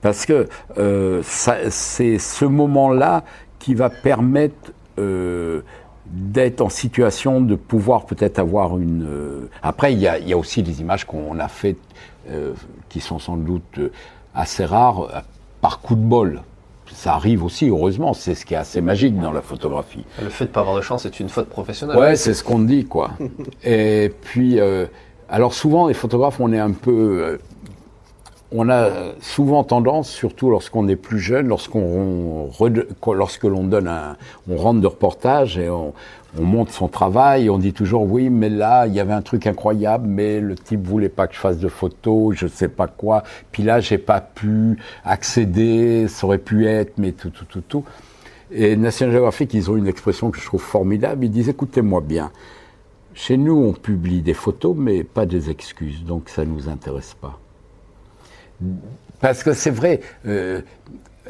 [0.01, 0.49] Parce que
[0.79, 3.23] euh, c'est ce moment-là
[3.59, 5.61] qui va permettre euh,
[6.07, 9.07] d'être en situation de pouvoir peut-être avoir une...
[9.07, 11.79] Euh, après, il y, a, y, a, aussi des images qu'on a faites
[12.89, 13.81] qui sont sans doute
[14.35, 15.25] assez rares
[15.61, 16.43] par coup de bol
[17.01, 20.05] ça arrive aussi, heureusement, c'est ce qui est assez magique dans la photographie.
[20.23, 21.97] Le fait de ne pas avoir de chance c'est une faute professionnelle.
[21.97, 23.13] Ouais, c'est ce qu'on dit, quoi.
[23.65, 24.85] Et puis, euh,
[25.31, 27.23] alors souvent, les photographes, on est un peu.
[27.25, 27.39] Euh,
[28.53, 28.91] on a
[29.23, 32.51] souvent tendance, surtout lorsqu'on est plus jeune, lorsqu'on
[33.07, 34.17] lorsque l'on donne un,
[34.51, 35.95] on rentre de reportage et on,
[36.39, 39.47] on monte son travail, on dit toujours oui, mais là, il y avait un truc
[39.47, 43.25] incroyable, mais le type voulait pas que je fasse de photos, je sais pas quoi.
[43.51, 47.85] Puis là, j'ai pas pu accéder, ça aurait pu être, mais tout, tout, tout, tout.
[48.53, 51.25] Et National Geographic, ils ont une expression que je trouve formidable.
[51.25, 52.31] Ils disent, écoutez-moi bien.
[53.15, 57.39] Chez nous, on publie des photos, mais pas des excuses, donc ça nous intéresse pas.
[59.21, 60.63] Parce que c'est vrai, euh,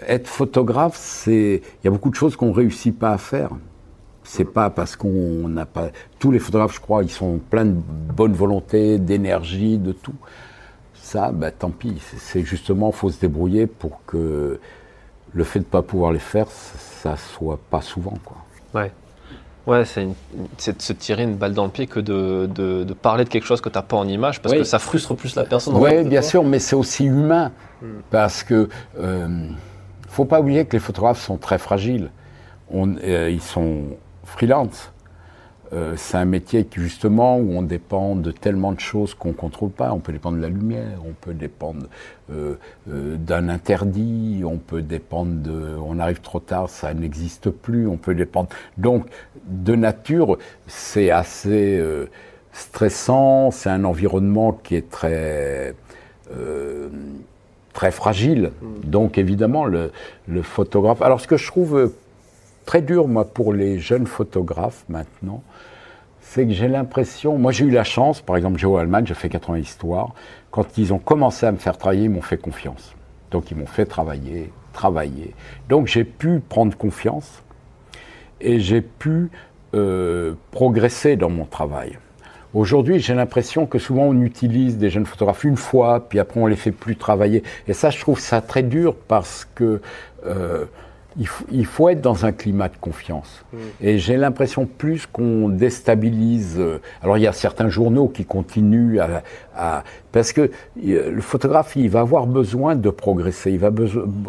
[0.06, 3.50] être photographe, c'est, il y a beaucoup de choses qu'on réussit pas à faire.
[4.22, 5.88] C'est pas parce qu'on n'a pas.
[6.18, 10.14] Tous les photographes, je crois, ils sont pleins de bonne volonté, d'énergie, de tout.
[10.94, 12.00] Ça, bah, tant pis.
[12.18, 14.60] C'est justement, faut se débrouiller pour que
[15.32, 18.36] le fait de ne pas pouvoir les faire, ça soit pas souvent, quoi.
[18.74, 18.92] Ouais.
[19.66, 23.28] Ouais, c'est de se tirer une balle dans le pied que de, de, parler de
[23.28, 25.76] quelque chose que tu n'as pas en image, parce que ça frustre plus la personne.
[25.76, 27.52] Oui, bien sûr, mais c'est aussi humain,
[27.82, 27.86] hmm.
[28.10, 28.68] parce que
[28.98, 29.48] euh,
[30.08, 32.10] faut pas oublier que les photographes sont très fragiles.
[32.72, 33.82] On, euh, ils sont
[34.30, 34.92] freelance.
[35.72, 39.34] Euh, c'est un métier qui justement où on dépend de tellement de choses qu'on ne
[39.34, 39.92] contrôle pas.
[39.92, 41.86] On peut dépendre de la lumière, on peut dépendre
[42.32, 42.56] euh,
[42.90, 47.86] euh, d'un interdit, on peut dépendre de, on arrive trop tard, ça n'existe plus.
[47.86, 48.48] On peut dépendre.
[48.78, 49.06] Donc
[49.46, 51.80] de nature, c'est assez
[52.52, 53.52] stressant.
[53.52, 55.74] C'est un environnement qui est très
[57.72, 58.50] très fragile.
[58.60, 58.90] Mm.
[58.90, 59.92] Donc évidemment le,
[60.26, 61.00] le photographe.
[61.00, 61.92] Alors ce que je trouve
[62.70, 65.42] très dur, moi, pour les jeunes photographes maintenant,
[66.20, 69.28] c'est que j'ai l'impression, moi j'ai eu la chance, par exemple, Géo Allemagne, j'ai fait
[69.28, 70.14] 80 histoires,
[70.52, 72.94] quand ils ont commencé à me faire travailler, ils m'ont fait confiance.
[73.32, 75.34] Donc ils m'ont fait travailler, travailler.
[75.68, 77.42] Donc j'ai pu prendre confiance
[78.40, 79.32] et j'ai pu
[79.74, 81.98] euh, progresser dans mon travail.
[82.54, 86.46] Aujourd'hui, j'ai l'impression que souvent on utilise des jeunes photographes une fois, puis après on
[86.46, 87.42] les fait plus travailler.
[87.66, 89.80] Et ça, je trouve ça très dur parce que
[90.24, 90.66] euh,
[91.18, 93.44] il faut, être dans un climat de confiance.
[93.52, 93.56] Mm.
[93.80, 96.56] Et j'ai l'impression plus qu'on déstabilise.
[96.58, 100.50] Euh, alors il y a certains journaux qui continuent à, parce que
[100.86, 103.70] euh, le photographe il va avoir besoin de progresser, il va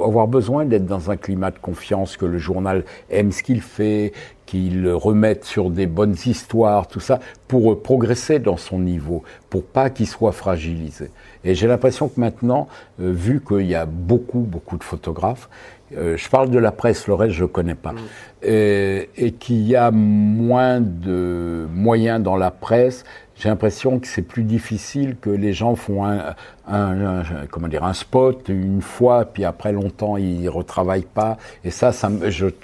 [0.04, 4.14] avoir besoin d'être dans un climat de confiance, que le journal aime ce qu'il fait,
[4.46, 9.90] qu'il remette sur des bonnes histoires, tout ça, pour progresser dans son niveau, pour pas
[9.90, 11.10] qu'il soit fragilisé.
[11.46, 12.68] Et j'ai l'impression que maintenant,
[13.00, 15.50] euh, vu qu'il y a beaucoup, beaucoup de photographes,
[15.98, 17.98] euh, je parle de la presse, le reste je ne connais pas, mm.
[18.44, 23.04] et, et qu'il y a moins de moyens dans la presse,
[23.42, 26.36] j'ai l'impression que c'est plus difficile que les gens font un,
[26.68, 31.92] un, comment dire un spot une fois puis après longtemps ils retravaillent pas et ça,
[31.92, 32.12] ça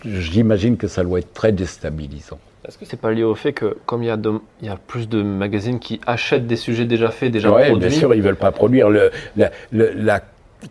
[0.05, 2.37] j'imagine que ça doit être très déstabilisant.
[2.67, 4.17] Est-ce que c'est pas lié au fait que comme il y, a
[4.61, 7.87] il y a plus de magazines qui achètent des sujets déjà faits, déjà ouais, produits
[7.87, 10.21] bien sûr, ils veulent pas produire le, la, la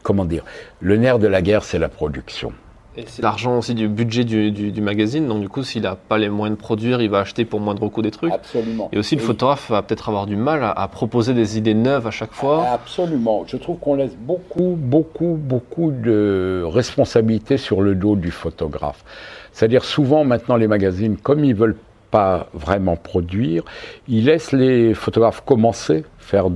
[0.03, 0.45] comment dire,
[0.81, 2.53] le nerf de la guerre, c'est la production.
[2.99, 6.31] Et c'est l'argent aussi du budget du, magazine, donc du coup, s'il n'a pas les
[6.31, 8.33] moyens de produire, il va acheter pour moindre coût des trucs.
[8.33, 8.89] Absolument.
[8.91, 12.11] Et aussi, le photographe va peut-être avoir du mal à, proposer des idées neuves à
[12.11, 12.67] chaque fois.
[12.69, 13.45] Absolument.
[13.47, 19.05] Je trouve qu'on laisse beaucoup, beaucoup, beaucoup de responsabilités sur le dos du photographe.
[19.53, 21.77] C'est-à-dire, souvent, maintenant, les magazines, comme ils veulent
[22.11, 23.65] pas vraiment produire,
[24.09, 26.47] ils laissent les photographes commencer, faire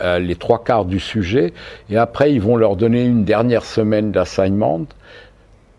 [0.00, 1.52] euh, les trois quarts du sujet,
[1.90, 4.86] et après ils vont leur donner une dernière semaine d'assignment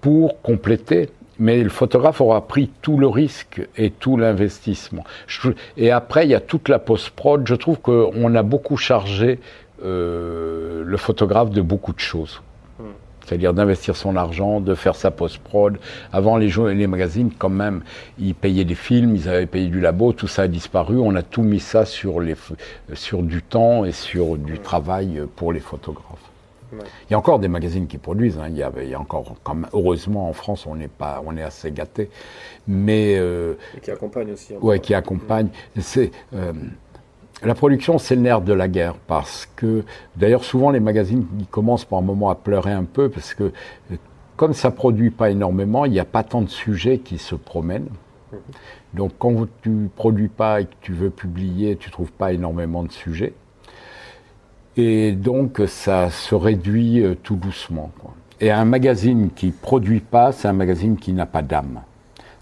[0.01, 1.09] pour compléter.
[1.39, 5.03] mais le photographe aura pris tout le risque et tout l'investissement.
[5.75, 7.45] Et après, il y a toute la post-prod.
[7.45, 9.39] Je trouve qu'on a beaucoup chargé
[9.83, 12.41] euh, le photographe de beaucoup de choses.
[13.27, 15.77] C'est-à-dire d'investir son argent, de faire sa post-prod.
[16.13, 17.81] Avant, les, les magazines, quand même,
[18.17, 20.97] ils payaient des films, ils avaient payé du labo, tout ça a disparu.
[20.97, 22.35] On a tout mis ça sur, les,
[22.93, 26.31] sur du temps et sur du travail pour les photographes.
[26.71, 28.37] Il y a encore des magazines qui produisent.
[28.37, 28.47] Hein.
[28.49, 31.37] Il, y a, il, y a, encore, comme, heureusement, en France, on est pas, on
[31.37, 32.09] est assez gâté,
[32.67, 34.53] mais euh, et qui accompagnent aussi.
[34.61, 35.49] Oui, qui accompagnent.
[35.79, 36.51] C'est euh,
[37.43, 39.83] la production, c'est le nerf de la guerre parce que,
[40.15, 43.51] d'ailleurs, souvent les magazines ils commencent par un moment à pleurer un peu parce que,
[44.35, 47.89] comme ça produit pas énormément, il n'y a pas tant de sujets qui se promènent.
[48.93, 52.91] Donc, quand tu produis pas et que tu veux publier, tu trouves pas énormément de
[52.91, 53.33] sujets.
[54.75, 57.91] Et donc, ça se réduit euh, tout doucement.
[58.39, 61.81] Et un magazine qui produit pas, c'est un magazine qui n'a pas d'âme.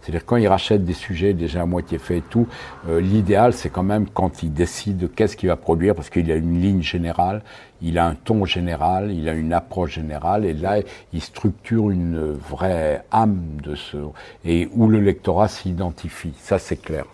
[0.05, 2.47] C'est-à-dire quand il rachète des sujets déjà à moitié faits et tout,
[2.87, 6.35] euh, l'idéal c'est quand même quand il décide qu'est-ce qu'il va produire, parce qu'il a
[6.35, 7.41] une ligne générale,
[7.81, 10.77] il a un ton général, il a une approche générale, et là
[11.11, 13.97] il structure une vraie âme de ce
[14.45, 16.33] et où le lectorat s'identifie.
[16.37, 17.05] Ça c'est clair.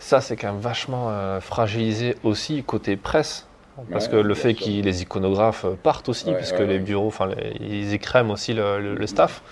[0.00, 3.46] Ça c'est quand même vachement euh, fragilisé aussi côté presse.
[3.90, 8.30] Parce que le fait que les iconographes partent aussi, puisque les bureaux, enfin, ils écrèment
[8.30, 9.42] aussi le, staff.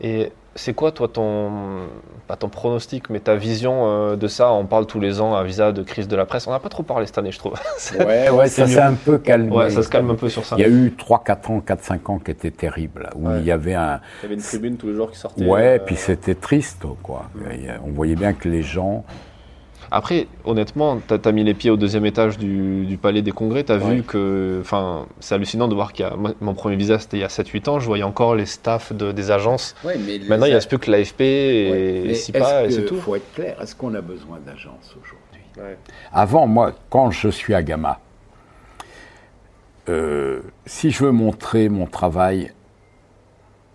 [0.00, 1.50] Et c'est quoi, toi, ton,
[2.26, 4.52] pas ton pronostic, mais ta vision euh, de ça?
[4.52, 6.46] On parle tous les ans à visa de crise de la presse.
[6.46, 7.54] On n'a pas trop parlé cette année, je trouve.
[7.98, 9.50] ouais, ouais ça s'est un peu calmé.
[9.50, 10.56] Ouais, ça se calme un peu sur ça.
[10.58, 13.74] Il y a eu 3-4 ans, 4-5 ans qui étaient terribles, où il y avait
[13.74, 14.00] un.
[14.20, 15.44] Il y avait une tribune tous les jours qui sortait.
[15.44, 17.30] Ouais, euh, puis c'était triste, quoi.
[17.84, 19.04] On voyait bien que les gens
[19.92, 23.72] après, honnêtement, tu as, mis les pieds au deuxième étage du, palais des congrès, tu
[23.72, 24.58] as vu que.
[24.60, 26.14] Enfin, c'est hallucinant de voir qu'il y a.
[26.40, 29.30] mon premier visa, c'était il y a 7-8 ans, je voyais encore les staffs des
[29.30, 29.74] agences.
[29.84, 32.94] Maintenant, il n'y a plus que l'AFP et, SIPA et c'est tout.
[32.94, 35.40] Il faut être clair, est-ce qu'on a besoin d'agences aujourd'hui?
[36.12, 38.00] Avant, moi, quand je suis à Gamma,
[39.88, 42.52] euh, si je veux montrer mon travail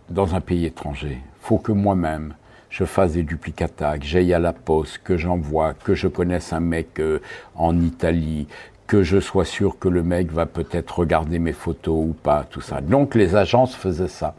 [0.09, 2.36] dans un pays étranger, faut que moi-même,
[2.76, 6.59] je fasse des duplicata, que j'aille à la poste, que j'envoie, que je connaisse un
[6.59, 7.19] mec euh,
[7.55, 8.47] en Italie,
[8.86, 12.59] que je sois sûr que le mec va peut-être regarder mes photos ou pas, tout
[12.59, 12.82] ça.
[12.82, 14.36] Donc les agences faisaient ça.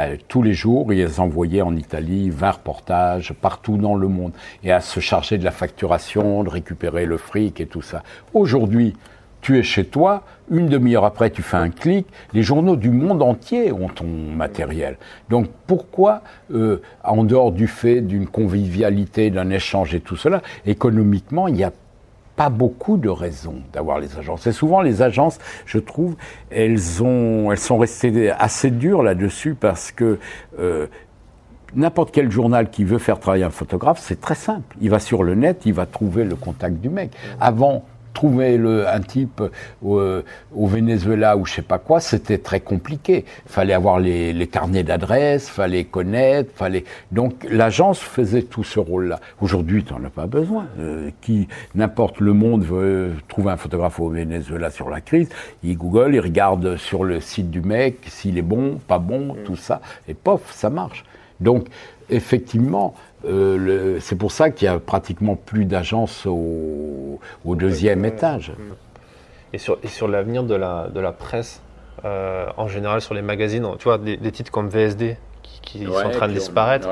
[0.00, 4.32] Euh, tous les jours, ils envoyaient en Italie 20 reportages partout dans le monde
[4.64, 8.02] et à se charger de la facturation, de récupérer le fric et tout ça.
[8.32, 8.96] Aujourd'hui,
[9.44, 13.20] tu es chez toi, une demi-heure après, tu fais un clic, les journaux du monde
[13.20, 14.96] entier ont ton matériel.
[15.28, 16.22] Donc pourquoi,
[16.54, 21.62] euh, en dehors du fait d'une convivialité, d'un échange et tout cela, économiquement, il n'y
[21.62, 21.72] a
[22.36, 24.46] pas beaucoup de raisons d'avoir les agences?
[24.46, 26.16] Et souvent, les agences, je trouve,
[26.50, 30.18] elles, ont, elles sont restées assez dures là-dessus parce que
[30.58, 30.86] euh,
[31.76, 34.74] n'importe quel journal qui veut faire travailler un photographe, c'est très simple.
[34.80, 37.10] Il va sur le net, il va trouver le contact du mec.
[37.40, 37.84] Avant,
[38.14, 39.42] trouver le, un type
[39.84, 40.22] euh,
[40.54, 43.26] au, Venezuela ou je sais pas quoi, c'était très compliqué.
[43.44, 46.84] Fallait avoir les, les carnets d'adresses, fallait connaître, fallait.
[47.12, 49.20] Donc l'agence faisait tout ce rôle-là.
[49.40, 50.66] Aujourd'hui, tu n'en as pas besoin.
[50.78, 55.28] Euh, qui n'importe le monde veut trouver un photographe au Venezuela sur la crise,
[55.62, 59.56] il Google, il regarde sur le site du mec s'il est bon, pas bon, tout
[59.56, 61.04] ça, et pof, ça marche.
[61.40, 61.66] Donc
[62.10, 62.94] effectivement,
[63.26, 68.52] euh, c'est pour ça qu'il y a pratiquement plus d'agences au, deuxième étage.
[69.52, 71.62] Et sur, et sur l'avenir de la, de la presse,
[72.04, 75.16] euh, en général sur les magazines, tu vois, des, titres comme VSD
[75.62, 76.88] qui, sont en train de disparaître,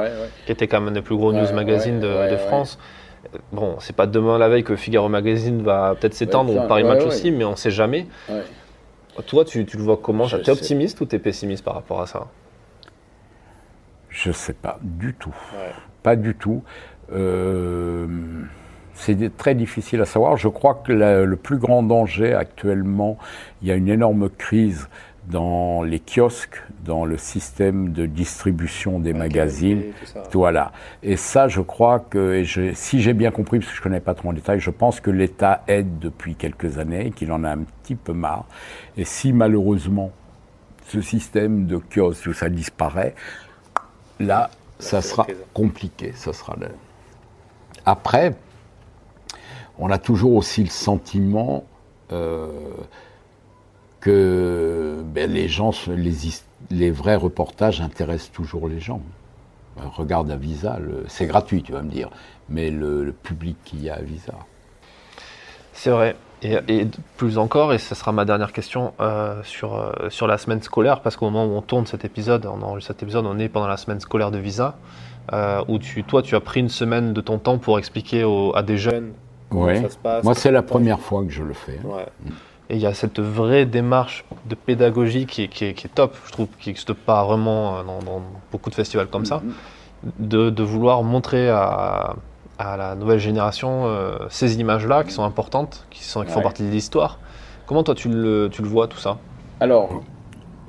[0.47, 2.79] qui était quand même un des plus gros news magazines de, France.
[3.53, 7.05] Bon, c'est pas demain la veille que Figaro Magazine va peut-être s'étendre, ou Paris Match
[7.05, 8.07] aussi, mais on sait jamais.
[9.27, 10.27] Toi, tu, tu, le vois comment?
[10.27, 12.29] Tu es optimiste ou tu es pessimiste par rapport à ça?
[14.13, 15.35] Je sais pas du tout.
[16.03, 16.63] Pas du tout.
[17.13, 18.07] Euh,
[18.95, 20.37] c'est très difficile à savoir.
[20.37, 23.19] Je crois que le plus grand danger actuellement,
[23.63, 24.89] il y a une énorme crise
[25.29, 29.83] dans les kiosques, dans le système de distribution des magazines.
[30.33, 30.73] Voilà.
[31.03, 34.15] Et ça, je crois que, et si j'ai bien compris, parce que je connais pas
[34.15, 37.61] trop en détail, je pense que l'État aide depuis quelques années, qu'il en a un
[37.83, 38.47] petit peu marre.
[38.97, 40.11] Et si malheureusement
[40.89, 43.15] ce système de kiosques, ça disparaît,
[44.23, 46.13] là, ça sera compliqué.
[46.15, 46.57] Ça sera
[47.87, 48.35] Après,
[49.79, 51.65] on a toujours aussi le sentiment
[52.11, 52.49] euh,
[54.01, 56.13] que ben, les gens, les,
[56.71, 59.01] les, vrais reportages intéressent toujours les gens.
[59.77, 62.11] Ben, regarde à Visa, c'est gratuit, tu vas me dire,
[62.49, 64.35] mais le, public qui y a à Visa.
[65.73, 66.17] C'est vrai.
[66.43, 66.87] Et,
[67.17, 71.01] plus encore, et ce sera ma dernière question euh, sur, euh, sur la semaine scolaire,
[71.01, 73.69] parce qu'au moment où on tourne cet épisode, on enregistre cet épisode, on est pendant
[73.69, 74.75] la semaine scolaire de visa,
[75.33, 78.63] euh, où tu, toi, tu as pris une semaine de ton temps pour expliquer à
[78.63, 79.13] des jeunes
[79.51, 80.25] comment ça se passe.
[80.25, 81.79] Moi, c'est la première fois que je le fais.
[81.85, 82.07] Ouais.
[82.71, 86.33] Et il y a cette vraie démarche de pédagogie qui est, qui est, top, je
[86.33, 90.27] trouve, qui n'existe pas vraiment dans, dans, beaucoup de festivals comme ça, mm-hmm.
[90.27, 92.17] de, de vouloir montrer à
[92.63, 96.63] à la nouvelle génération euh, ces images-là qui sont importantes, qui, sont, qui font partie
[96.63, 97.19] de l'histoire.
[97.67, 99.19] Comment toi tu le, tu le vois tout ça?
[99.61, 100.03] Alors,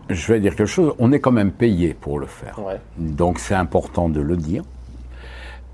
[0.10, 2.60] je vais dire quelque chose, on est quand même payé pour le faire.
[2.98, 4.64] Donc c'est important de le dire.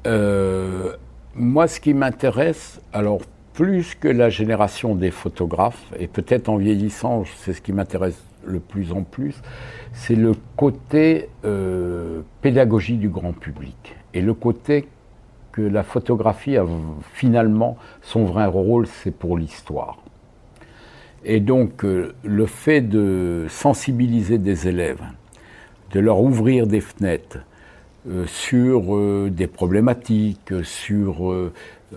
[0.08, 0.94] Euh,
[1.36, 3.20] moi, ce qui m'intéresse, alors
[3.54, 8.60] plus que la génération des photographes, et peut-être en vieillissant, c'est ce qui m'intéresse le
[8.60, 9.36] plus en plus,
[9.92, 14.88] c'est le côté euh, pédagogie du grand public et le côté
[15.52, 16.66] que la photographie a
[17.14, 19.98] finalement son vrai rôle, c'est pour l'histoire.
[21.26, 25.02] Et donc euh, le fait de sensibiliser des élèves,
[25.92, 27.40] de leur ouvrir des fenêtres
[28.08, 31.34] euh, sur euh, des problématiques, sur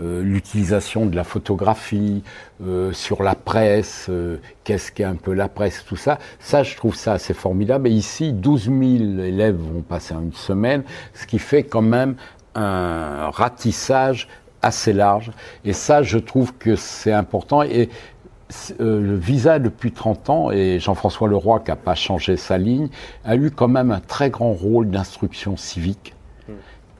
[0.01, 2.23] l'utilisation de la photographie,
[2.93, 4.11] sur la presse,
[4.65, 7.89] qu'est-ce qu'est un peu la presse, tout ça, ça je trouve ça assez formidable.
[7.89, 8.79] Et ici, 12 000
[9.21, 10.83] élèves vont passer une semaine,
[11.13, 12.15] ce qui fait quand même
[12.55, 14.29] un ratissage
[14.63, 15.33] assez large.
[15.65, 17.63] Et ça, je trouve que c'est important.
[17.63, 17.89] Et
[18.81, 22.89] euh, le visa depuis 30 ans, et Jean-François Leroy, qui n'a pas changé sa ligne,
[23.25, 26.15] a eu quand même un très grand rôle d'instruction civique,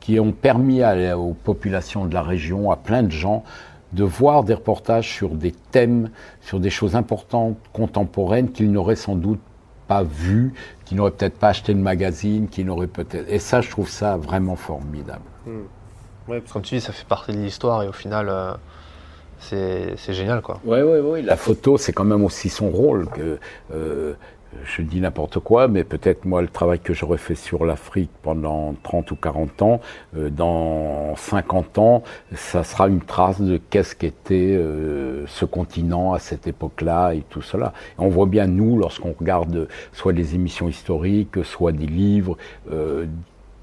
[0.01, 0.83] qui ont permis
[1.13, 3.45] aux populations de la région, à plein de gens,
[3.93, 9.15] de voir des reportages sur des thèmes, sur des choses importantes, contemporaines, qu'ils n'auraient sans
[9.15, 9.41] doute
[9.87, 13.31] pas vues, qu'ils n'auraient peut-être pas acheté de magazine, qu'ils n'auraient peut-être...
[13.31, 15.23] Et ça, je trouve ça vraiment formidable.
[15.47, 15.63] Hmm.
[16.29, 18.55] Oui, parce que comme tu dis, ça fait partie de l'histoire et au final, euh,
[19.41, 20.41] c'est génial.
[20.41, 20.61] Quoi.
[20.65, 21.23] Oui, oui, oui.
[21.23, 23.09] La photo, c'est quand même aussi son rôle.
[23.09, 23.39] Que,
[23.75, 24.15] euh,
[24.65, 28.75] je dis n'importe quoi, mais peut-être moi, le travail que j'aurais fait sur l'Afrique pendant
[28.83, 29.81] 30 ou 40 ans,
[30.15, 32.03] euh, dans 50 ans,
[32.35, 34.61] ça sera une trace de qu'est-ce qu'était
[35.27, 37.73] ce continent à cette époque-là et tout cela.
[37.99, 42.37] on voit bien, nous, lorsqu'on regarde soit des émissions historiques, soit des livres,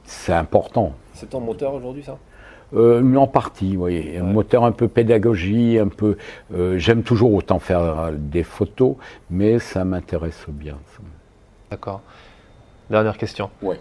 [0.10, 0.94] c'est important.
[1.14, 2.18] C'est ton moteur aujourd'hui, ça?
[2.74, 4.18] Euh, en partie, oui.
[4.18, 6.18] Un moteur un peu pédagogie, un peu.
[6.52, 8.96] Euh, j'aime toujours autant faire des photos,
[9.30, 10.78] mais ça m'intéresse bien.
[11.70, 12.02] D'accord.
[12.90, 13.52] Dernière question.
[13.62, 13.76] Oui.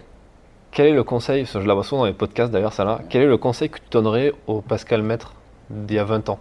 [0.71, 3.23] Quel est le conseil, je la vois souvent dans les podcasts d'ailleurs, ça là, quel
[3.23, 5.33] est le conseil que tu donnerais au Pascal Maître
[5.71, 6.39] d'il y a 20 ans?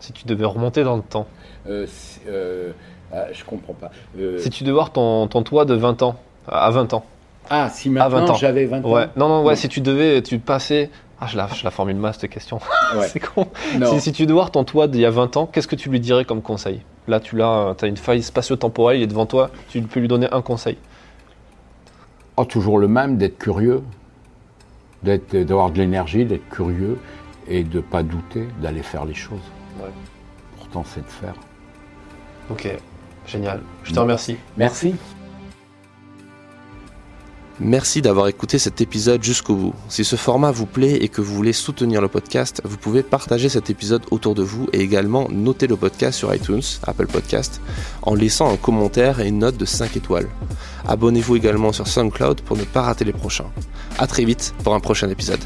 [0.00, 1.28] Si tu devais remonter dans le temps
[1.68, 1.86] euh,
[2.26, 2.72] euh
[3.12, 3.92] ah, Je comprends pas.
[4.38, 6.16] Si tu devais voir ton, ton toi de 20 ans,
[6.48, 7.04] à 20 ans,
[7.50, 8.92] ah, si maintenant j'avais 20 ans.
[8.92, 9.08] Ouais.
[9.16, 10.90] Non, non, ouais, si tu devais, tu passais.
[11.20, 12.58] Ah, je la, je la formule mal cette question.
[13.08, 13.48] c'est con.
[13.84, 15.88] Si, si, tu devais voir ton toi d'il y a 20 ans, qu'est-ce que tu
[15.88, 16.82] lui dirais comme conseil?
[17.06, 20.28] Là, tu as, as une faille spatio-temporelle, il est devant toi, tu peux lui donner
[20.32, 20.76] un conseil.
[22.36, 23.82] Oh, toujours le même, d'être curieux,
[25.02, 26.98] d'avoir de l'énergie, d'être curieux
[27.46, 29.38] et de ne pas douter, d'aller faire les choses.
[29.80, 29.90] Ouais.
[30.56, 31.34] Pourtant, c'est de faire.
[32.50, 32.68] Ok,
[33.26, 33.60] génial.
[33.84, 34.36] Je te remercie.
[34.56, 34.94] Merci.
[37.60, 39.74] Merci d'avoir écouté cet épisode jusqu'au bout.
[39.88, 43.48] Si ce format vous plaît et que vous voulez soutenir le podcast, vous pouvez partager
[43.48, 47.60] cet épisode autour de vous et également noter le podcast sur iTunes, Apple Podcast,
[48.02, 50.28] en laissant un commentaire et une note de 5 étoiles.
[50.88, 53.50] Abonnez-vous également sur SoundCloud pour ne pas rater les prochains.
[53.98, 55.40] A très vite pour un prochain épisode.